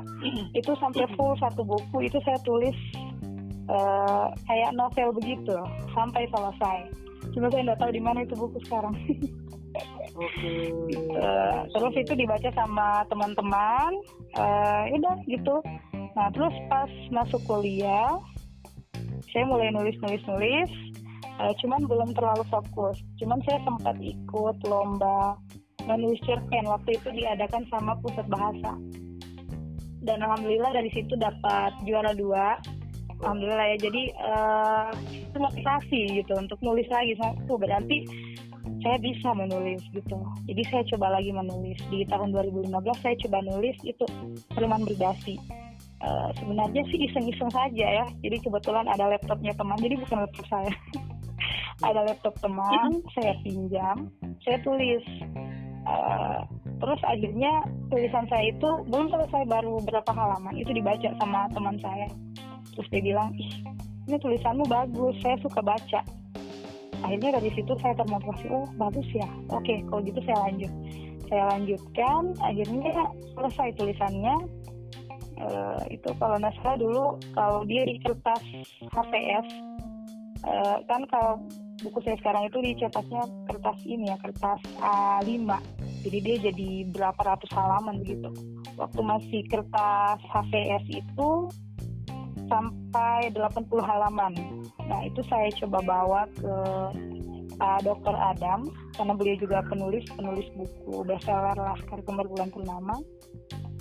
itu 0.59 0.73
sampai 0.83 1.07
full 1.15 1.39
satu 1.39 1.63
buku 1.63 2.11
itu 2.11 2.19
saya 2.27 2.39
tulis 2.43 2.75
uh, 3.71 4.35
kayak 4.51 4.75
novel 4.75 5.15
begitu 5.15 5.55
sampai 5.95 6.27
selesai 6.35 6.91
cuma 7.31 7.47
saya 7.55 7.63
nggak 7.71 7.81
tahu 7.81 7.91
di 7.95 8.03
mana 8.03 8.27
itu 8.27 8.35
buku 8.35 8.59
sekarang 8.67 8.95
Okay. 9.75 10.71
uh, 11.19 11.67
terus 11.75 11.95
itu 11.99 12.13
dibaca 12.15 12.47
sama 12.55 13.03
teman-teman, 13.11 13.91
uh, 14.39 14.87
udah 14.87 15.19
gitu. 15.27 15.59
Nah 16.15 16.31
terus 16.31 16.55
pas 16.71 16.87
masuk 17.11 17.43
kuliah, 17.51 18.15
saya 19.35 19.45
mulai 19.51 19.75
nulis 19.75 19.99
nulis 19.99 20.23
nulis. 20.31 20.71
Uh, 21.35 21.51
cuman 21.59 21.83
belum 21.91 22.15
terlalu 22.15 22.47
fokus. 22.47 22.95
Cuman 23.19 23.43
saya 23.43 23.59
sempat 23.67 23.99
ikut 23.99 24.57
lomba 24.71 25.35
menulis 25.83 26.23
cerpen. 26.23 26.63
Waktu 26.63 26.95
itu 26.95 27.11
diadakan 27.11 27.67
sama 27.75 27.99
pusat 27.99 28.23
bahasa. 28.31 28.79
Dan 30.07 30.23
alhamdulillah 30.23 30.71
dari 30.71 30.95
situ 30.95 31.19
dapat 31.19 31.75
juara 31.83 32.15
dua. 32.15 32.55
Alhamdulillah 33.19 33.67
ya. 33.75 33.79
Jadi 33.83 34.03
uh, 34.15 34.91
itu 35.11 35.39
motivasi 35.43 36.23
gitu 36.23 36.39
untuk 36.39 36.63
nulis 36.63 36.87
lagi. 36.87 37.19
Tuh 37.19 37.59
berarti 37.59 38.07
saya 38.85 39.01
bisa 39.01 39.33
menulis 39.33 39.81
gitu 39.97 40.21
jadi 40.45 40.63
saya 40.69 40.83
coba 40.93 41.17
lagi 41.17 41.33
menulis 41.33 41.81
di 41.89 42.05
tahun 42.07 42.37
2015 42.37 42.69
saya 43.01 43.17
coba 43.25 43.39
nulis 43.49 43.77
itu 43.83 44.05
Firman 44.53 44.85
Berdasi 44.85 45.41
Uh, 46.05 46.29
sebenarnya 46.37 46.85
sih 46.93 47.01
iseng-iseng 47.09 47.49
saja 47.49 47.87
ya. 48.05 48.07
Jadi 48.21 48.37
kebetulan 48.45 48.85
ada 48.93 49.09
laptopnya 49.09 49.57
teman, 49.57 49.81
jadi 49.81 49.97
bukan 49.97 50.21
laptop 50.21 50.47
saya. 50.53 50.73
ada 51.89 52.01
laptop 52.05 52.37
teman, 52.45 53.01
saya 53.17 53.33
pinjam, 53.41 54.13
saya 54.45 54.61
tulis. 54.61 55.01
Uh, 55.85 56.45
terus 56.77 57.01
akhirnya 57.09 57.53
tulisan 57.89 58.25
saya 58.29 58.53
itu 58.53 58.69
belum 58.89 59.09
selesai 59.13 59.49
baru 59.49 59.81
berapa 59.85 60.13
halaman 60.13 60.57
itu 60.61 60.77
dibaca 60.77 61.09
sama 61.17 61.49
teman 61.57 61.77
saya. 61.81 62.09
Terus 62.77 62.89
dia 62.93 63.01
bilang, 63.01 63.33
ih 63.41 63.53
ini 64.05 64.21
tulisanmu 64.21 64.69
bagus, 64.69 65.17
saya 65.25 65.41
suka 65.41 65.65
baca. 65.65 66.01
Akhirnya 67.05 67.37
dari 67.37 67.51
situ 67.53 67.73
saya 67.85 67.93
termotivasi, 68.01 68.49
oh 68.49 68.65
bagus 68.81 69.05
ya, 69.13 69.29
oke 69.53 69.75
kalau 69.93 70.01
gitu 70.01 70.21
saya 70.25 70.39
lanjut. 70.49 70.73
Saya 71.29 71.45
lanjutkan, 71.57 72.23
akhirnya 72.41 72.97
selesai 73.37 73.69
tulisannya, 73.77 74.37
uh, 75.41 75.81
itu 75.93 76.09
kalau 76.17 76.37
nggak 76.41 76.55
salah 76.61 76.77
dulu 76.81 77.05
kalau 77.37 77.61
dia 77.69 77.83
di 77.85 77.97
kertas 78.01 78.43
HPS 78.93 79.47
uh, 80.47 80.49
eh, 80.49 80.79
kan 80.87 81.03
kalau 81.09 81.41
buku 81.83 81.99
saya 82.07 82.17
sekarang 82.23 82.49
itu 82.49 82.59
dicetaknya 82.63 83.25
kertas 83.51 83.79
ini 83.85 84.09
ya 84.09 84.17
kertas 84.21 84.61
A5 84.81 85.49
jadi 86.05 86.19
dia 86.21 86.37
jadi 86.53 86.85
berapa 86.93 87.17
ratus 87.17 87.49
halaman 87.57 88.05
begitu. 88.05 88.29
Waktu 88.77 89.01
masih 89.01 89.41
kertas 89.49 90.21
HVS 90.29 90.85
itu 90.93 91.29
sampai 92.49 93.33
80 93.33 93.69
halaman 93.81 94.33
nah 94.85 95.01
itu 95.05 95.21
saya 95.27 95.49
coba 95.65 95.79
bawa 95.85 96.21
ke 96.37 96.55
uh, 97.61 97.81
Dr. 97.83 98.15
Adam 98.15 98.69
karena 98.95 99.13
beliau 99.15 99.37
juga 99.39 99.63
penulis 99.67 100.05
penulis 100.15 100.47
buku 100.55 101.05
bestseller 101.07 101.57
Laskar 101.59 102.01
Kembar 102.07 102.27
Bulan 102.29 102.51
Purnama 102.51 102.97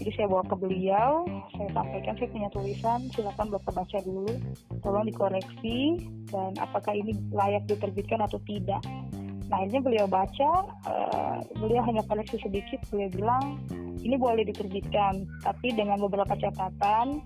jadi 0.02 0.12
saya 0.18 0.28
bawa 0.30 0.44
ke 0.50 0.56
beliau 0.58 1.12
saya 1.54 1.70
sampaikan 1.72 2.14
saya 2.18 2.30
punya 2.34 2.50
tulisan 2.52 3.00
silakan 3.14 3.48
bapak 3.54 3.74
baca 3.78 3.98
dulu 4.02 4.34
tolong 4.82 5.06
dikoreksi 5.08 6.02
dan 6.34 6.52
apakah 6.58 6.94
ini 6.98 7.14
layak 7.30 7.64
diterbitkan 7.70 8.20
atau 8.26 8.42
tidak 8.50 8.82
nah 9.52 9.62
akhirnya 9.62 9.82
beliau 9.86 10.08
baca 10.10 10.52
uh, 10.90 11.38
beliau 11.62 11.84
hanya 11.86 12.02
koreksi 12.10 12.42
sedikit 12.42 12.80
beliau 12.90 13.10
bilang 13.14 13.46
ini 14.04 14.20
boleh 14.20 14.44
diterbitkan 14.44 15.24
tapi 15.46 15.72
dengan 15.72 16.02
beberapa 16.02 16.34
catatan 16.36 17.22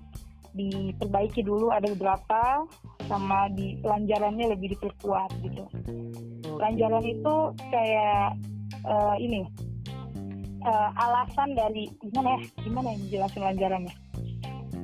diperbaiki 0.58 1.46
dulu 1.46 1.70
ada 1.70 1.86
beberapa 1.94 2.66
sama 3.06 3.48
di 3.54 3.78
pelanjarannya 3.80 4.58
lebih 4.58 4.76
diperkuat 4.76 5.30
gitu. 5.46 5.64
Pelanjaran 6.58 7.06
itu 7.06 7.36
kayak 7.70 8.36
uh, 8.84 9.16
ini 9.22 9.46
uh, 10.66 10.90
alasan 10.98 11.54
dari 11.54 11.88
gimana 12.02 12.36
ya 12.36 12.42
gimana 12.66 12.88
yang 12.92 13.02
jelasin 13.08 13.42
pelanjarannya. 13.46 13.96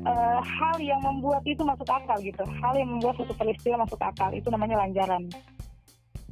Uh, 0.04 0.40
hal 0.44 0.76
yang 0.84 1.00
membuat 1.00 1.48
itu 1.48 1.64
masuk 1.64 1.88
akal 1.88 2.20
gitu, 2.20 2.44
hal 2.60 2.76
yang 2.76 2.92
membuat 2.92 3.16
satu 3.24 3.34
peristiwa 3.40 3.88
masuk 3.88 4.00
akal 4.04 4.30
itu 4.36 4.52
namanya 4.52 4.84
lanjaran. 4.84 5.32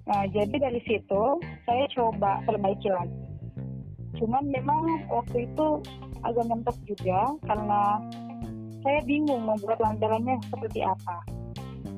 Nah 0.05 0.27
jadi 0.27 0.55
dari 0.59 0.79
situ 0.83 1.23
saya 1.63 1.87
coba 1.95 2.43
perbaiki 2.43 2.91
lagi. 2.91 3.19
Cuman 4.19 4.51
memang 4.51 5.07
waktu 5.07 5.47
itu 5.47 5.79
agak 6.21 6.45
mentok 6.51 6.77
juga 6.85 7.33
karena 7.47 7.97
saya 8.81 8.99
bingung 9.05 9.45
membuat 9.45 9.79
lantarannya 9.81 10.37
seperti 10.49 10.85
apa. 10.85 11.25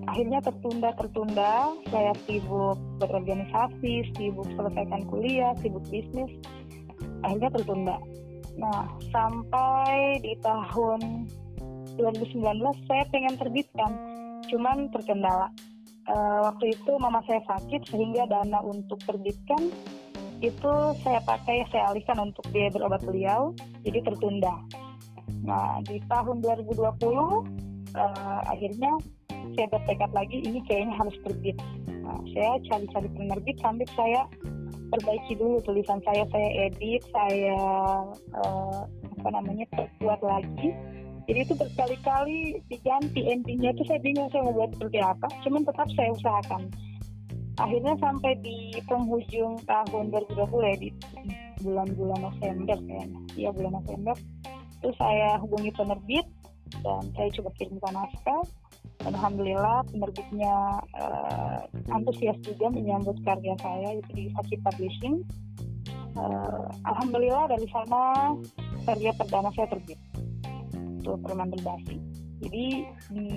Akhirnya 0.04 0.44
tertunda-tertunda, 0.44 1.80
saya 1.88 2.12
sibuk 2.28 2.75
berorganisasi, 3.00 4.13
sibuk 4.20 4.48
selesaikan 4.60 5.08
kuliah, 5.08 5.56
sibuk 5.63 5.84
bisnis, 5.88 6.30
akhirnya 7.24 7.50
tertunda. 7.56 7.98
Nah, 8.60 8.86
sampai 9.10 10.20
di 10.22 10.36
tahun 10.44 11.25
2019 11.98 12.44
saya 12.86 13.04
pengen 13.10 13.36
terbitkan, 13.40 13.92
cuman 14.52 14.92
terkendala. 14.92 15.48
Uh, 16.04 16.52
waktu 16.52 16.75
itu 16.75 16.92
mama 17.00 17.24
saya 17.24 17.40
sakit 17.48 17.88
sehingga 17.88 18.28
dana 18.28 18.60
untuk 18.60 19.00
terbitkan 19.08 19.72
itu 20.44 20.74
saya 21.00 21.24
pakai 21.24 21.63
saya 21.72 21.96
alihkan 21.96 22.20
untuk 22.20 22.44
biaya 22.52 22.68
berobat 22.75 23.00
beliau, 23.08 23.56
jadi 23.88 24.04
tertunda. 24.04 24.52
Nah, 25.44 25.84
di 25.84 26.00
tahun 26.08 26.40
2020 26.40 26.80
uh, 26.80 27.44
eh, 28.00 28.42
akhirnya 28.48 28.92
saya 29.54 29.68
bertekad 29.70 30.12
lagi 30.16 30.38
ini 30.40 30.60
kayaknya 30.66 30.96
harus 30.96 31.16
terbit. 31.28 31.58
Nah, 32.04 32.20
saya 32.32 32.52
cari-cari 32.72 33.10
penerbit 33.12 33.58
sampai 33.60 33.86
saya 33.92 34.22
perbaiki 34.88 35.34
dulu 35.36 35.60
tulisan 35.68 36.00
saya, 36.08 36.24
saya 36.32 36.50
edit, 36.70 37.02
saya 37.12 37.60
uh, 38.40 38.82
apa 39.20 39.30
namanya 39.36 39.68
perbuat 39.76 40.20
lagi. 40.24 40.72
Jadi 41.24 41.40
itu 41.40 41.56
berkali-kali 41.56 42.60
diganti 42.68 43.32
endingnya 43.32 43.72
itu 43.72 43.84
saya 43.88 44.00
bingung 44.04 44.28
saya 44.32 44.44
mau 44.48 44.56
buat 44.64 44.72
seperti 44.76 45.00
apa. 45.00 45.28
Cuman 45.48 45.64
tetap 45.64 45.88
saya 45.96 46.10
usahakan. 46.12 46.68
Akhirnya 47.54 47.94
sampai 48.02 48.34
di 48.44 48.76
penghujung 48.90 49.62
tahun 49.64 50.10
2020 50.12 50.68
ya 50.68 50.76
di 50.82 50.90
bulan-bulan 51.64 52.20
November 52.28 52.76
kayaknya. 52.76 53.20
Iya 53.40 53.50
bulan 53.56 53.74
November 53.80 54.16
itu 54.84 54.92
saya 55.00 55.40
hubungi 55.40 55.72
penerbit 55.72 56.28
dan 56.84 57.08
saya 57.16 57.32
coba 57.40 57.50
kirimkan 57.56 57.96
naskah. 57.96 58.44
Dan 59.00 59.16
alhamdulillah 59.16 59.88
penerbitnya 59.90 60.56
uh, 61.00 61.60
antusias 61.92 62.36
juga 62.44 62.68
menyambut 62.68 63.16
karya 63.24 63.56
saya 63.63 63.96
itu 63.96 64.10
di 64.12 64.24
Fakir 64.36 64.60
Publishing. 64.60 65.24
Uh, 66.20 66.68
alhamdulillah 66.84 67.48
dari 67.48 67.68
sana 67.72 68.36
karya 68.84 69.12
perdana 69.16 69.50
saya 69.56 69.72
terbit 69.72 69.98
itu 70.75 71.10
Permandan 71.25 71.58
Basi 71.66 71.98
jadi 72.44 72.84
di 73.08 73.28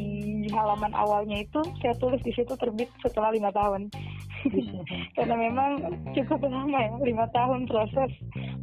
halaman 0.51 0.91
awalnya 0.91 1.39
itu 1.47 1.63
saya 1.79 1.95
tulis 2.03 2.19
di 2.27 2.35
situ 2.35 2.59
terbit 2.59 2.91
setelah 3.07 3.31
lima 3.31 3.55
tahun. 3.55 3.87
Karena 5.17 5.35
memang 5.39 5.71
cukup 6.11 6.43
lama 6.47 6.79
ya 6.79 6.93
lima 7.03 7.27
tahun 7.31 7.71
proses 7.71 8.11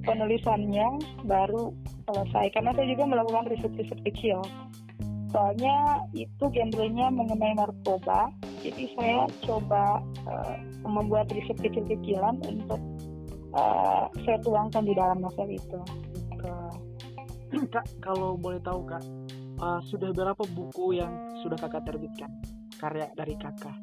penulisannya 0.03 0.87
baru 1.23 1.71
selesai. 2.05 2.45
Karena 2.53 2.71
saya 2.75 2.87
juga 2.87 3.03
melakukan 3.07 3.45
riset-riset 3.51 3.99
kecil. 4.07 4.39
Soalnya 5.33 6.05
itu 6.13 6.45
genrenya 6.53 7.09
mengenai 7.09 7.57
narkoba. 7.57 8.29
Jadi 8.61 8.93
saya 8.93 9.25
coba 9.43 9.99
uh, 10.29 10.55
membuat 10.85 11.33
riset 11.33 11.57
kecil-kecilan 11.57 12.37
untuk 12.45 12.79
uh, 13.57 14.05
saya 14.23 14.37
tuangkan 14.45 14.85
di 14.85 14.93
dalam 14.93 15.25
novel 15.25 15.49
itu. 15.49 15.79
Kak 17.73 17.85
kalau 18.01 18.33
boleh 18.33 18.57
tahu 18.65 18.81
kak 18.89 19.05
uh, 19.61 19.77
sudah 19.93 20.09
berapa 20.09 20.41
buku 20.57 20.97
yang 20.97 21.13
sudah 21.45 21.53
kakak 21.61 21.85
terbitkan? 21.85 22.29
Karya 22.81 23.13
dari 23.13 23.37
kakak? 23.37 23.77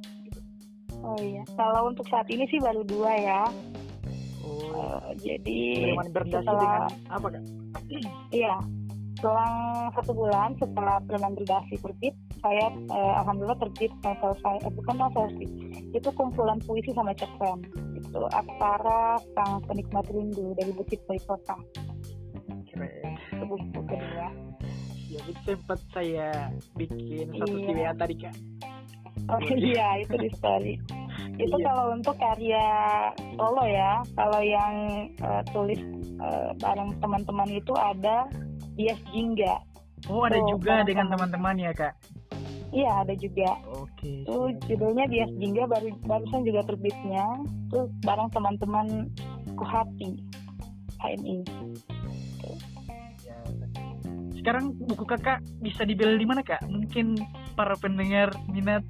Oh 1.07 1.15
iya. 1.23 1.47
Kalau 1.55 1.87
untuk 1.87 2.03
saat 2.11 2.27
ini 2.29 2.51
sih 2.51 2.59
baru 2.59 2.83
dua 2.83 3.15
ya. 3.15 3.43
Oh. 4.43 4.75
Uh, 4.75 5.11
jadi 5.23 5.95
setelah 6.03 6.91
dengan 6.91 6.91
apa 7.15 7.27
kak 7.31 7.45
iya. 8.31 8.55
Selang 9.21 9.93
satu 9.93 10.17
bulan 10.17 10.57
setelah 10.57 10.97
Preman 11.05 11.37
Berdasi 11.37 11.77
terbit 11.83 12.17
saya 12.41 12.73
eh, 12.73 13.15
alhamdulillah 13.21 13.61
terbit 13.61 13.93
novel 14.01 14.33
saya 14.41 14.59
eh, 14.65 14.73
bukan 14.73 14.97
novel 14.97 15.27
sih. 15.37 15.51
Itu 15.93 16.09
kumpulan 16.17 16.57
puisi 16.65 16.95
sama 16.97 17.13
cerpen 17.13 17.67
itu 17.99 18.23
Aksara 18.33 19.21
Sang 19.37 19.61
Penikmat 19.69 20.09
Rindu 20.09 20.57
dari 20.57 20.73
Bukit 20.73 21.05
Boy 21.05 21.21
Kota 21.29 21.59
itu 23.41 23.45
buku 23.47 23.81
kedua. 23.89 24.29
Ya 25.11 25.21
itu 25.27 25.41
sempat 25.43 25.81
saya 25.91 26.55
bikin 26.79 27.35
satu 27.35 27.57
iya. 27.67 27.91
tadi 27.99 28.15
kak. 28.15 28.35
Oh 29.27 29.41
iya 29.43 29.89
itu 30.07 30.15
di 30.17 30.31
story 30.39 30.75
itu 31.41 31.57
iya. 31.57 31.67
kalau 31.73 31.85
untuk 31.97 32.17
karya 32.21 32.67
solo 33.37 33.65
ya 33.65 33.93
kalau 34.15 34.41
yang 34.45 34.75
uh, 35.25 35.43
tulis 35.51 35.81
uh, 36.21 36.53
bareng 36.61 36.93
teman-teman 37.01 37.49
itu 37.49 37.73
ada 37.77 38.29
Bias 38.77 39.01
Jingga 39.11 39.57
oh 40.13 40.29
ada 40.29 40.39
so, 40.41 40.57
juga 40.57 40.85
dengan 40.85 41.09
teman-teman 41.13 41.57
ya 41.57 41.73
kak 41.73 41.95
Iya 42.71 43.03
ada 43.03 43.15
juga. 43.19 43.59
Oke. 43.83 43.91
Okay. 43.99 44.17
Itu 44.23 44.39
judulnya 44.71 45.11
Bias 45.11 45.33
Jingga 45.43 45.67
baru 45.67 45.91
barusan 46.07 46.47
juga 46.47 46.63
terbitnya. 46.71 47.27
Itu 47.67 47.91
bareng 48.07 48.31
teman-teman 48.31 49.11
Kuhati 49.59 50.23
HMI. 51.03 51.43
Sekarang 54.39 54.73
buku 54.87 55.05
kakak 55.05 55.43
bisa 55.61 55.83
dibeli 55.83 56.23
di 56.23 56.27
mana 56.31 56.47
kak? 56.47 56.63
Mungkin 56.71 57.19
para 57.59 57.75
pendengar 57.77 58.33
minat 58.49 58.87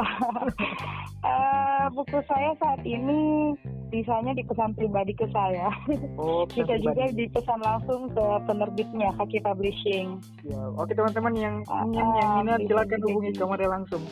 uh, 0.00 1.86
buku 1.90 2.18
saya 2.30 2.50
saat 2.62 2.80
ini 2.86 3.52
bisanya 3.88 4.36
dipesan 4.36 4.76
pribadi 4.76 5.12
ke 5.16 5.26
saya. 5.34 5.72
Oh, 6.20 6.44
Bisa 6.46 6.76
pribadi. 6.76 6.84
juga 6.84 7.04
dipesan 7.14 7.60
langsung 7.64 8.00
ke 8.12 8.26
penerbitnya 8.46 9.08
Kaki 9.18 9.38
Publishing. 9.42 10.20
Ya, 10.44 10.60
oke 10.76 10.92
teman-teman 10.92 11.34
yang 11.34 11.56
ingin 11.88 12.06
uh, 12.06 12.16
yang 12.20 12.30
minat 12.44 12.60
silakan 12.68 13.00
hubungi 13.06 13.32
Kamar 13.34 13.60
langsung. 13.64 14.02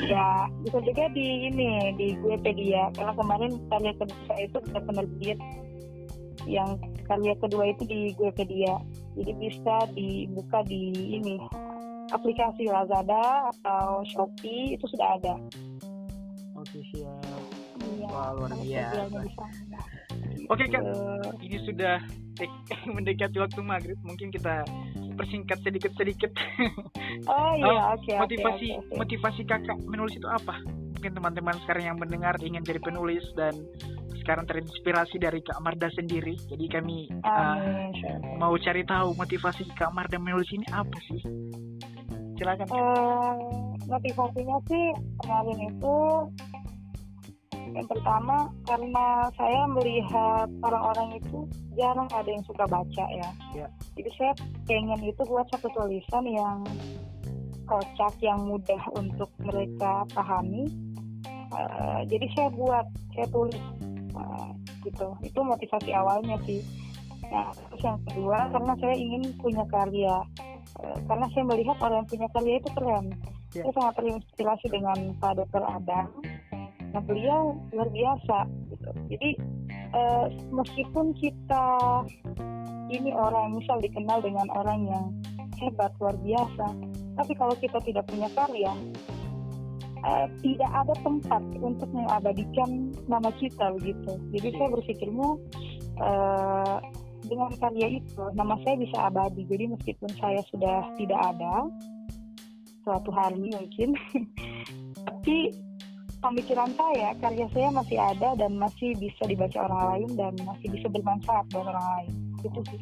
Ya, 0.00 0.48
bisa 0.64 0.78
juga 0.80 1.04
di 1.12 1.50
ini 1.50 1.92
di 1.98 2.16
Guepedia 2.22 2.88
karena 2.96 3.12
kemarin 3.12 3.52
karya 3.68 3.92
kedua 3.98 4.20
saya 4.30 4.42
itu 4.48 4.58
ada 4.70 4.80
penerbit 4.86 5.38
yang 6.48 6.78
karya 7.04 7.34
kedua 7.36 7.64
itu 7.68 7.82
di 7.84 8.00
Guepedia. 8.16 8.80
Jadi 9.18 9.32
bisa 9.36 9.76
dibuka 9.92 10.64
di 10.64 10.94
ini 11.20 11.36
aplikasi 12.10 12.66
Lazada 12.68 13.50
atau 13.54 14.02
Shopee 14.06 14.76
itu 14.76 14.84
sudah 14.90 15.08
ada. 15.18 15.34
Oke 16.58 16.78
siap. 16.92 17.40
Iya, 17.80 18.06
Wah 18.12 18.30
luar 18.36 18.52
biasa. 18.60 19.00
Oke 20.50 20.64
kak, 20.68 20.82
uh, 20.82 21.30
ini 21.40 21.58
sudah 21.64 22.02
mendekati 22.94 23.38
waktu 23.40 23.60
maghrib. 23.64 23.98
Mungkin 24.04 24.28
kita 24.34 24.66
persingkat 25.16 25.58
sedikit 25.64 25.92
sedikit. 25.96 26.32
Oh 27.28 27.52
iya, 27.58 27.66
oh, 27.66 27.98
oke. 27.98 28.06
Okay, 28.06 28.16
motivasi 28.16 28.66
okay, 28.70 28.80
okay. 28.80 28.96
motivasi 28.96 29.42
kakak 29.44 29.78
menulis 29.84 30.14
itu 30.16 30.28
apa? 30.30 30.62
Mungkin 30.96 31.12
teman-teman 31.16 31.56
sekarang 31.64 31.84
yang 31.92 31.98
mendengar 31.98 32.36
ingin 32.40 32.64
jadi 32.64 32.80
penulis 32.80 33.24
dan 33.36 33.52
sekarang 34.20 34.44
terinspirasi 34.44 35.16
dari 35.16 35.40
Kak 35.40 35.58
Marda 35.64 35.88
sendiri. 35.96 36.36
Jadi 36.46 36.64
kami 36.68 37.08
uh, 37.24 37.56
mau 38.36 38.52
cari 38.60 38.84
tahu 38.84 39.16
motivasi 39.16 39.64
Kak 39.74 39.90
Marda 39.96 40.20
menulis 40.20 40.48
ini 40.52 40.68
apa 40.70 40.98
sih? 41.08 41.20
Silakan 42.40 42.66
uh, 42.72 43.36
motivasinya 43.84 44.56
sih 44.64 44.86
kemarin 45.20 45.58
itu 45.68 45.96
yang 47.70 47.86
pertama 47.86 48.48
karena 48.66 49.30
saya 49.36 49.62
melihat 49.68 50.48
orang-orang 50.64 51.20
itu 51.20 51.44
jarang 51.78 52.08
ada 52.10 52.26
yang 52.26 52.42
suka 52.42 52.66
baca 52.66 53.04
ya. 53.14 53.30
ya. 53.54 53.66
Jadi 53.94 54.10
saya 54.18 54.32
pengen 54.66 54.98
itu 55.06 55.22
buat 55.22 55.46
satu 55.54 55.70
tulisan 55.70 56.26
yang 56.26 56.66
kocak, 57.70 58.14
yang 58.18 58.42
mudah 58.42 58.82
untuk 58.98 59.30
mereka 59.38 60.02
pahami. 60.10 60.66
Uh, 61.54 62.02
jadi 62.10 62.26
saya 62.34 62.48
buat, 62.58 62.86
saya 63.14 63.26
tulis 63.30 63.62
uh, 64.18 64.50
gitu. 64.82 65.14
Itu 65.22 65.38
motivasi 65.46 65.94
awalnya 65.94 66.42
sih. 66.50 66.66
Nah, 67.30 67.54
terus 67.54 67.82
yang 67.86 67.98
kedua 68.10 68.50
karena 68.50 68.74
saya 68.82 68.96
ingin 68.98 69.22
punya 69.38 69.62
karya. 69.70 70.18
Karena 70.78 71.26
saya 71.34 71.44
melihat 71.44 71.76
orang 71.82 72.04
yang 72.04 72.08
punya 72.08 72.28
karya 72.32 72.54
itu 72.62 72.70
keren. 72.72 73.06
Ya. 73.50 73.62
Saya 73.66 73.72
sangat 73.74 73.94
terinspirasi 73.98 74.66
dengan 74.70 74.98
Pak 75.18 75.32
Dr. 75.42 75.64
Adam. 75.66 76.06
Nah, 76.90 77.02
beliau 77.06 77.54
luar 77.74 77.88
biasa. 77.90 78.38
Gitu. 78.70 78.90
Jadi 79.14 79.30
eh, 79.70 80.26
meskipun 80.50 81.14
kita 81.18 81.66
ini 82.90 83.10
orang 83.14 83.54
misal 83.54 83.78
dikenal 83.78 84.18
dengan 84.22 84.46
orang 84.54 84.80
yang 84.86 85.04
hebat 85.62 85.92
luar 86.00 86.16
biasa, 86.18 86.66
tapi 87.14 87.32
kalau 87.36 87.54
kita 87.60 87.78
tidak 87.84 88.04
punya 88.10 88.26
karya, 88.34 88.72
eh, 90.02 90.26
tidak 90.42 90.70
ada 90.72 90.94
tempat 91.04 91.42
untuk 91.60 91.90
mengabadikan 91.94 92.90
nama 93.06 93.30
kita 93.38 93.70
begitu. 93.78 94.18
Jadi 94.34 94.48
saya 94.58 94.68
berpikirnya 94.74 95.30
eh, 96.00 96.76
dengan 97.26 97.50
karya 97.56 98.00
itu 98.00 98.24
nama 98.32 98.56
saya 98.64 98.76
bisa 98.80 98.96
abadi. 99.08 99.42
Jadi 99.48 99.64
meskipun 99.72 100.10
saya 100.16 100.40
sudah 100.48 100.88
tidak 100.96 101.20
ada 101.20 101.68
suatu 102.80 103.10
hari 103.12 103.52
mungkin, 103.52 103.92
tapi 105.08 105.52
pemikiran 106.20 106.70
saya, 106.76 107.16
karya 107.20 107.46
saya 107.52 107.68
masih 107.72 107.98
ada 108.00 108.36
dan 108.36 108.52
masih 108.56 108.92
bisa 108.96 109.24
dibaca 109.24 109.58
orang 109.68 109.82
lain 109.92 110.10
dan 110.16 110.32
masih 110.44 110.68
bisa 110.72 110.86
bermanfaat 110.88 111.44
buat 111.52 111.66
orang 111.68 111.86
lain. 111.96 112.12
Itu 112.44 112.60
sih. 112.72 112.80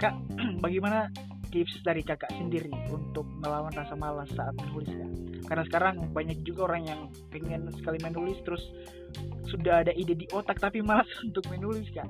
Kak, 0.00 0.16
bagaimana 0.64 1.12
tips 1.52 1.82
dari 1.84 2.00
kakak 2.00 2.32
sendiri 2.38 2.72
untuk 2.88 3.26
melawan 3.42 3.74
rasa 3.74 3.92
malas 3.98 4.30
saat 4.32 4.56
menulis 4.56 4.88
Kak? 4.88 5.10
Karena 5.50 5.62
sekarang 5.68 5.94
banyak 6.14 6.38
juga 6.46 6.72
orang 6.72 6.82
yang 6.88 7.00
pengen 7.28 7.68
sekali 7.76 7.98
menulis 8.00 8.38
terus 8.46 8.62
sudah 9.50 9.82
ada 9.82 9.92
ide 9.92 10.14
di 10.14 10.26
otak 10.30 10.56
tapi 10.62 10.80
malas 10.80 11.08
untuk 11.26 11.44
menulis 11.52 11.84
Kak. 11.92 12.08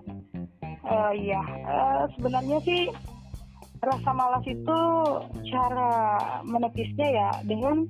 Eh, 0.91 1.13
iya, 1.23 1.43
Eh, 1.47 2.05
sebenarnya 2.19 2.59
sih 2.67 2.91
rasa 3.81 4.11
malas 4.13 4.45
itu 4.45 4.79
cara 5.49 5.91
menepisnya 6.45 7.09
ya 7.09 7.31
dengan 7.49 7.89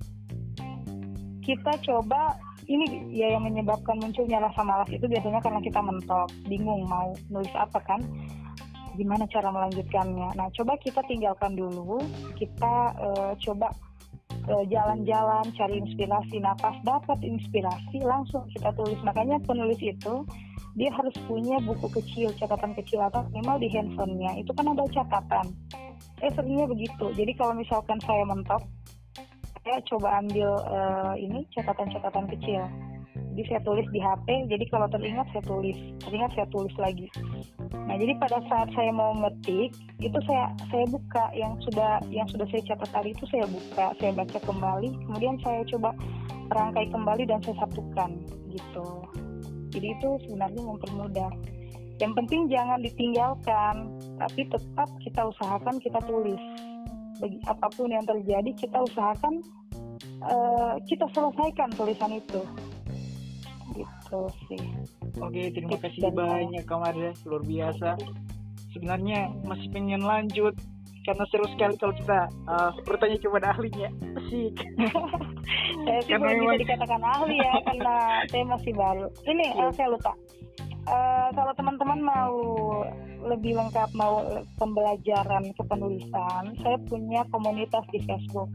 kita 1.42 1.72
coba 1.82 2.38
ini 2.70 3.10
ya 3.10 3.34
yang 3.34 3.42
menyebabkan 3.42 3.98
munculnya 3.98 4.38
rasa 4.38 4.62
malas 4.62 4.86
itu 4.92 5.02
biasanya 5.10 5.42
karena 5.42 5.58
kita 5.64 5.80
mentok, 5.82 6.28
bingung 6.46 6.86
mau 6.86 7.10
nulis 7.32 7.50
apa 7.58 7.82
kan, 7.82 7.98
gimana 8.94 9.26
cara 9.32 9.50
melanjutkannya. 9.50 10.36
Nah, 10.38 10.46
coba 10.54 10.78
kita 10.78 11.02
tinggalkan 11.08 11.56
dulu, 11.56 11.98
kita 12.36 12.74
eh, 13.00 13.32
coba 13.48 13.72
jalan-jalan 14.50 15.46
cari 15.54 15.78
inspirasi. 15.78 16.42
Pas 16.42 16.74
dapat 16.82 17.18
inspirasi 17.22 18.02
langsung 18.02 18.42
kita 18.50 18.72
tulis. 18.74 18.98
Makanya 19.04 19.38
penulis 19.46 19.78
itu 19.78 20.26
dia 20.78 20.90
harus 20.94 21.14
punya 21.26 21.58
buku 21.66 21.86
kecil, 21.90 22.30
catatan 22.38 22.72
kecil 22.78 23.02
atau 23.02 23.26
minimal 23.30 23.58
di 23.58 23.68
handphonenya. 23.74 24.38
Itu 24.38 24.54
kan 24.54 24.70
ada 24.70 24.84
catatan. 24.86 25.46
Saya 26.22 26.30
seringnya 26.36 26.66
begitu. 26.70 27.10
Jadi 27.16 27.32
kalau 27.34 27.54
misalkan 27.58 27.98
saya 28.06 28.22
mentok, 28.28 28.62
saya 29.66 29.78
coba 29.90 30.22
ambil 30.24 30.50
eh, 30.56 31.14
ini 31.26 31.40
catatan-catatan 31.52 32.26
kecil. 32.36 32.62
Jadi 33.30 33.42
saya 33.46 33.60
tulis 33.62 33.86
di 33.94 34.00
HP. 34.02 34.26
Jadi 34.50 34.64
kalau 34.70 34.86
teringat 34.90 35.26
saya 35.30 35.42
tulis, 35.46 35.78
teringat 36.02 36.30
saya 36.34 36.46
tulis 36.50 36.74
lagi. 36.78 37.06
Nah 37.70 37.96
jadi 37.98 38.12
pada 38.18 38.38
saat 38.46 38.68
saya 38.74 38.90
mau 38.94 39.14
ngetik 39.18 39.74
itu 39.98 40.18
saya 40.26 40.50
saya 40.70 40.86
buka 40.90 41.24
yang 41.34 41.54
sudah 41.66 41.98
yang 42.10 42.26
sudah 42.30 42.46
saya 42.50 42.62
catat 42.66 42.90
tadi 42.90 43.10
itu 43.14 43.24
saya 43.30 43.46
buka, 43.50 43.86
saya 43.98 44.10
baca 44.14 44.38
kembali, 44.38 44.88
kemudian 45.06 45.34
saya 45.42 45.62
coba 45.66 45.90
rangkai 46.50 46.86
kembali 46.90 47.22
dan 47.26 47.38
saya 47.42 47.56
satukan 47.66 48.10
gitu. 48.50 48.86
Jadi 49.70 49.86
itu 49.94 50.08
sebenarnya 50.26 50.62
mempermudah. 50.62 51.32
Yang 52.00 52.12
penting 52.16 52.40
jangan 52.48 52.80
ditinggalkan, 52.80 53.74
tapi 54.16 54.40
tetap 54.48 54.88
kita 55.04 55.20
usahakan 55.30 55.76
kita 55.78 56.00
tulis. 56.08 56.42
Bagi 57.20 57.38
apa 57.44 57.68
pun 57.76 57.92
yang 57.92 58.04
terjadi 58.08 58.50
kita 58.56 58.78
usahakan 58.80 59.44
eh, 60.24 60.74
kita 60.88 61.04
selesaikan 61.12 61.68
tulisan 61.76 62.12
itu. 62.16 62.40
Gitu 63.76 64.20
sih. 64.48 64.62
Oke, 65.20 65.52
terima 65.52 65.76
Tips 65.76 66.00
kasih 66.00 66.10
banyak 66.10 66.64
Kak 66.64 66.78
Marda, 66.80 67.10
luar 67.28 67.42
biasa. 67.44 67.90
Sebenarnya 68.72 69.30
masih 69.44 69.68
pengen 69.70 70.02
lanjut 70.02 70.54
karena 71.04 71.24
seru 71.32 71.46
sekali 71.56 71.74
kalau 71.80 71.94
kita 71.96 72.28
uh, 72.46 72.70
bertanya 72.84 73.18
kepada 73.18 73.46
ahlinya. 73.56 73.88
Asik. 74.20 74.54
saya 75.86 76.00
sih 76.04 76.14
belum 76.16 76.36
bisa 76.44 76.62
dikatakan 76.64 77.02
ahli 77.02 77.36
ya 77.38 77.54
karena 77.66 77.96
saya 78.28 78.44
masih 78.46 78.72
baru. 78.74 79.06
Ini 79.26 79.46
eh, 79.56 79.72
saya 79.74 79.88
lupa. 79.92 80.12
Eh, 80.90 81.28
kalau 81.36 81.52
teman-teman 81.54 82.00
mau 82.00 82.36
lebih 83.20 83.52
lengkap 83.52 83.90
mau 83.92 84.24
pembelajaran 84.56 85.52
kepenulisan 85.52 86.56
saya 86.64 86.76
punya 86.88 87.20
komunitas 87.28 87.84
di 87.92 88.00
Facebook. 88.04 88.48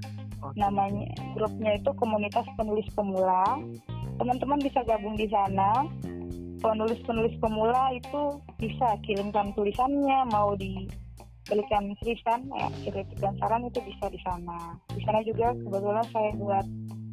Namanya 0.57 1.09
grupnya 1.33 1.77
itu 1.77 1.89
komunitas 1.97 2.45
penulis 2.57 2.85
pemula. 2.93 3.61
Teman-teman 4.21 4.59
bisa 4.61 4.81
gabung 4.85 5.17
di 5.17 5.29
sana. 5.29 5.85
Penulis-penulis 6.61 7.37
pemula 7.37 7.93
itu 7.93 8.41
bisa 8.57 8.97
kirimkan 9.05 9.53
tulisannya 9.53 10.25
mau 10.33 10.57
diberikan 11.45 11.93
tulisan 11.95 12.39
ya 12.49 12.67
kritik 12.83 13.17
dan 13.19 13.37
saran 13.37 13.61
itu 13.63 13.77
bisa 13.79 14.09
di 14.09 14.17
sana 14.19 14.57
di 14.89 15.01
sana 15.01 15.21
juga 15.21 15.53
kebetulan 15.55 16.05
saya 16.09 16.31
buat 16.35 16.65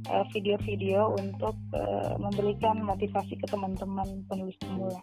eh, 0.08 0.24
video-video 0.30 1.00
untuk 1.14 1.52
eh, 1.72 2.12
memberikan 2.16 2.80
motivasi 2.80 3.36
ke 3.36 3.46
teman-teman 3.46 4.08
penulis 4.26 4.56
pemula 4.58 4.98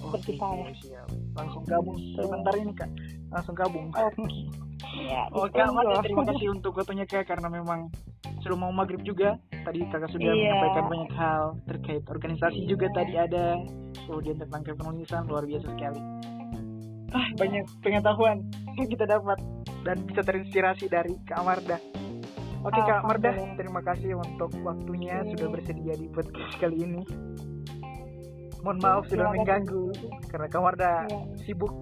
seperti 0.00 0.32
Oke, 0.32 0.40
saya. 0.40 0.64
siap. 0.80 1.08
Langsung 1.30 1.62
gabung 1.62 1.96
sebentar 2.16 2.54
ini 2.56 2.72
Kak. 2.72 2.88
Langsung 3.30 3.52
gabung. 3.54 3.92
oke 3.92 4.26
ya 5.06 5.28
Oh 5.30 5.44
itu 5.44 5.54
Kak 5.54 5.70
Marda, 5.70 5.92
loh. 5.92 6.02
terima 6.02 6.24
kasih 6.26 6.48
untuk 6.50 6.72
waktunya 6.74 7.04
Kak 7.04 7.28
karena 7.28 7.46
memang 7.46 7.92
sudah 8.40 8.56
mau 8.56 8.72
maghrib 8.72 9.04
juga. 9.04 9.36
Tadi 9.52 9.84
Kakak 9.86 10.08
sudah 10.08 10.24
Iya. 10.26 10.56
menyampaikan 10.56 10.84
banyak 10.88 11.12
hal 11.12 11.42
terkait 11.66 12.02
organisasi 12.08 12.64
juga 12.64 12.88
tadi 12.90 13.12
ada. 13.14 13.60
Kemudian 14.02 14.40
tentang 14.40 14.64
kepenulisan 14.64 15.28
luar 15.28 15.44
biasa 15.44 15.68
sekali. 15.68 16.00
Ah, 17.10 17.26
banyak 17.36 17.66
pengetahuan 17.80 18.38
yang 18.80 18.90
kita 18.90 19.06
dapat 19.06 19.38
dan 19.84 19.96
bisa 20.04 20.20
terinspirasi 20.20 20.88
dari 20.88 21.16
Kak 21.24 21.40
Marda. 21.40 21.78
Oke 22.60 22.76
Kak 22.76 23.08
Marda, 23.08 23.32
terima 23.56 23.80
kasih 23.80 24.12
untuk 24.16 24.52
waktunya 24.60 25.24
sudah 25.32 25.48
bersedia 25.48 25.96
di 25.96 26.06
podcast 26.12 26.52
kali 26.60 26.84
ini. 26.84 27.02
Mohon 28.60 28.78
maaf 28.84 29.08
sudah 29.08 29.32
mengganggu 29.32 29.88
karena 30.28 30.46
Kak 30.52 30.60
Marda 30.60 30.92
Iya. 31.08 31.20
sibuk. 31.48 31.72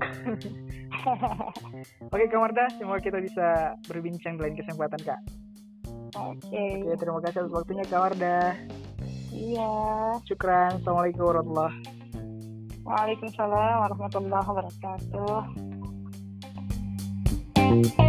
Oke 2.14 2.24
Kak 2.30 2.38
Marda, 2.38 2.70
semoga 2.78 3.02
kita 3.02 3.18
bisa 3.18 3.74
berbincang 3.90 4.38
di 4.38 4.40
lain 4.46 4.54
kesempatan 4.54 5.02
Kak. 5.02 5.20
oke 6.08 6.46
Oke, 6.46 6.94
terima 6.96 7.18
kasih 7.26 7.42
atas 7.42 7.52
waktunya 7.52 7.82
Kak 7.82 7.98
Marda. 7.98 8.54
iya 9.34 9.70
Syukran. 10.24 10.78
Assalamualaikum 10.78 11.26
warahmatullahi 11.26 11.74
Waalaikumsalam 12.86 13.74
warahmatullahi 13.84 14.46
wabarakatuh 14.48 15.77
thank 17.68 17.98
you 17.98 18.07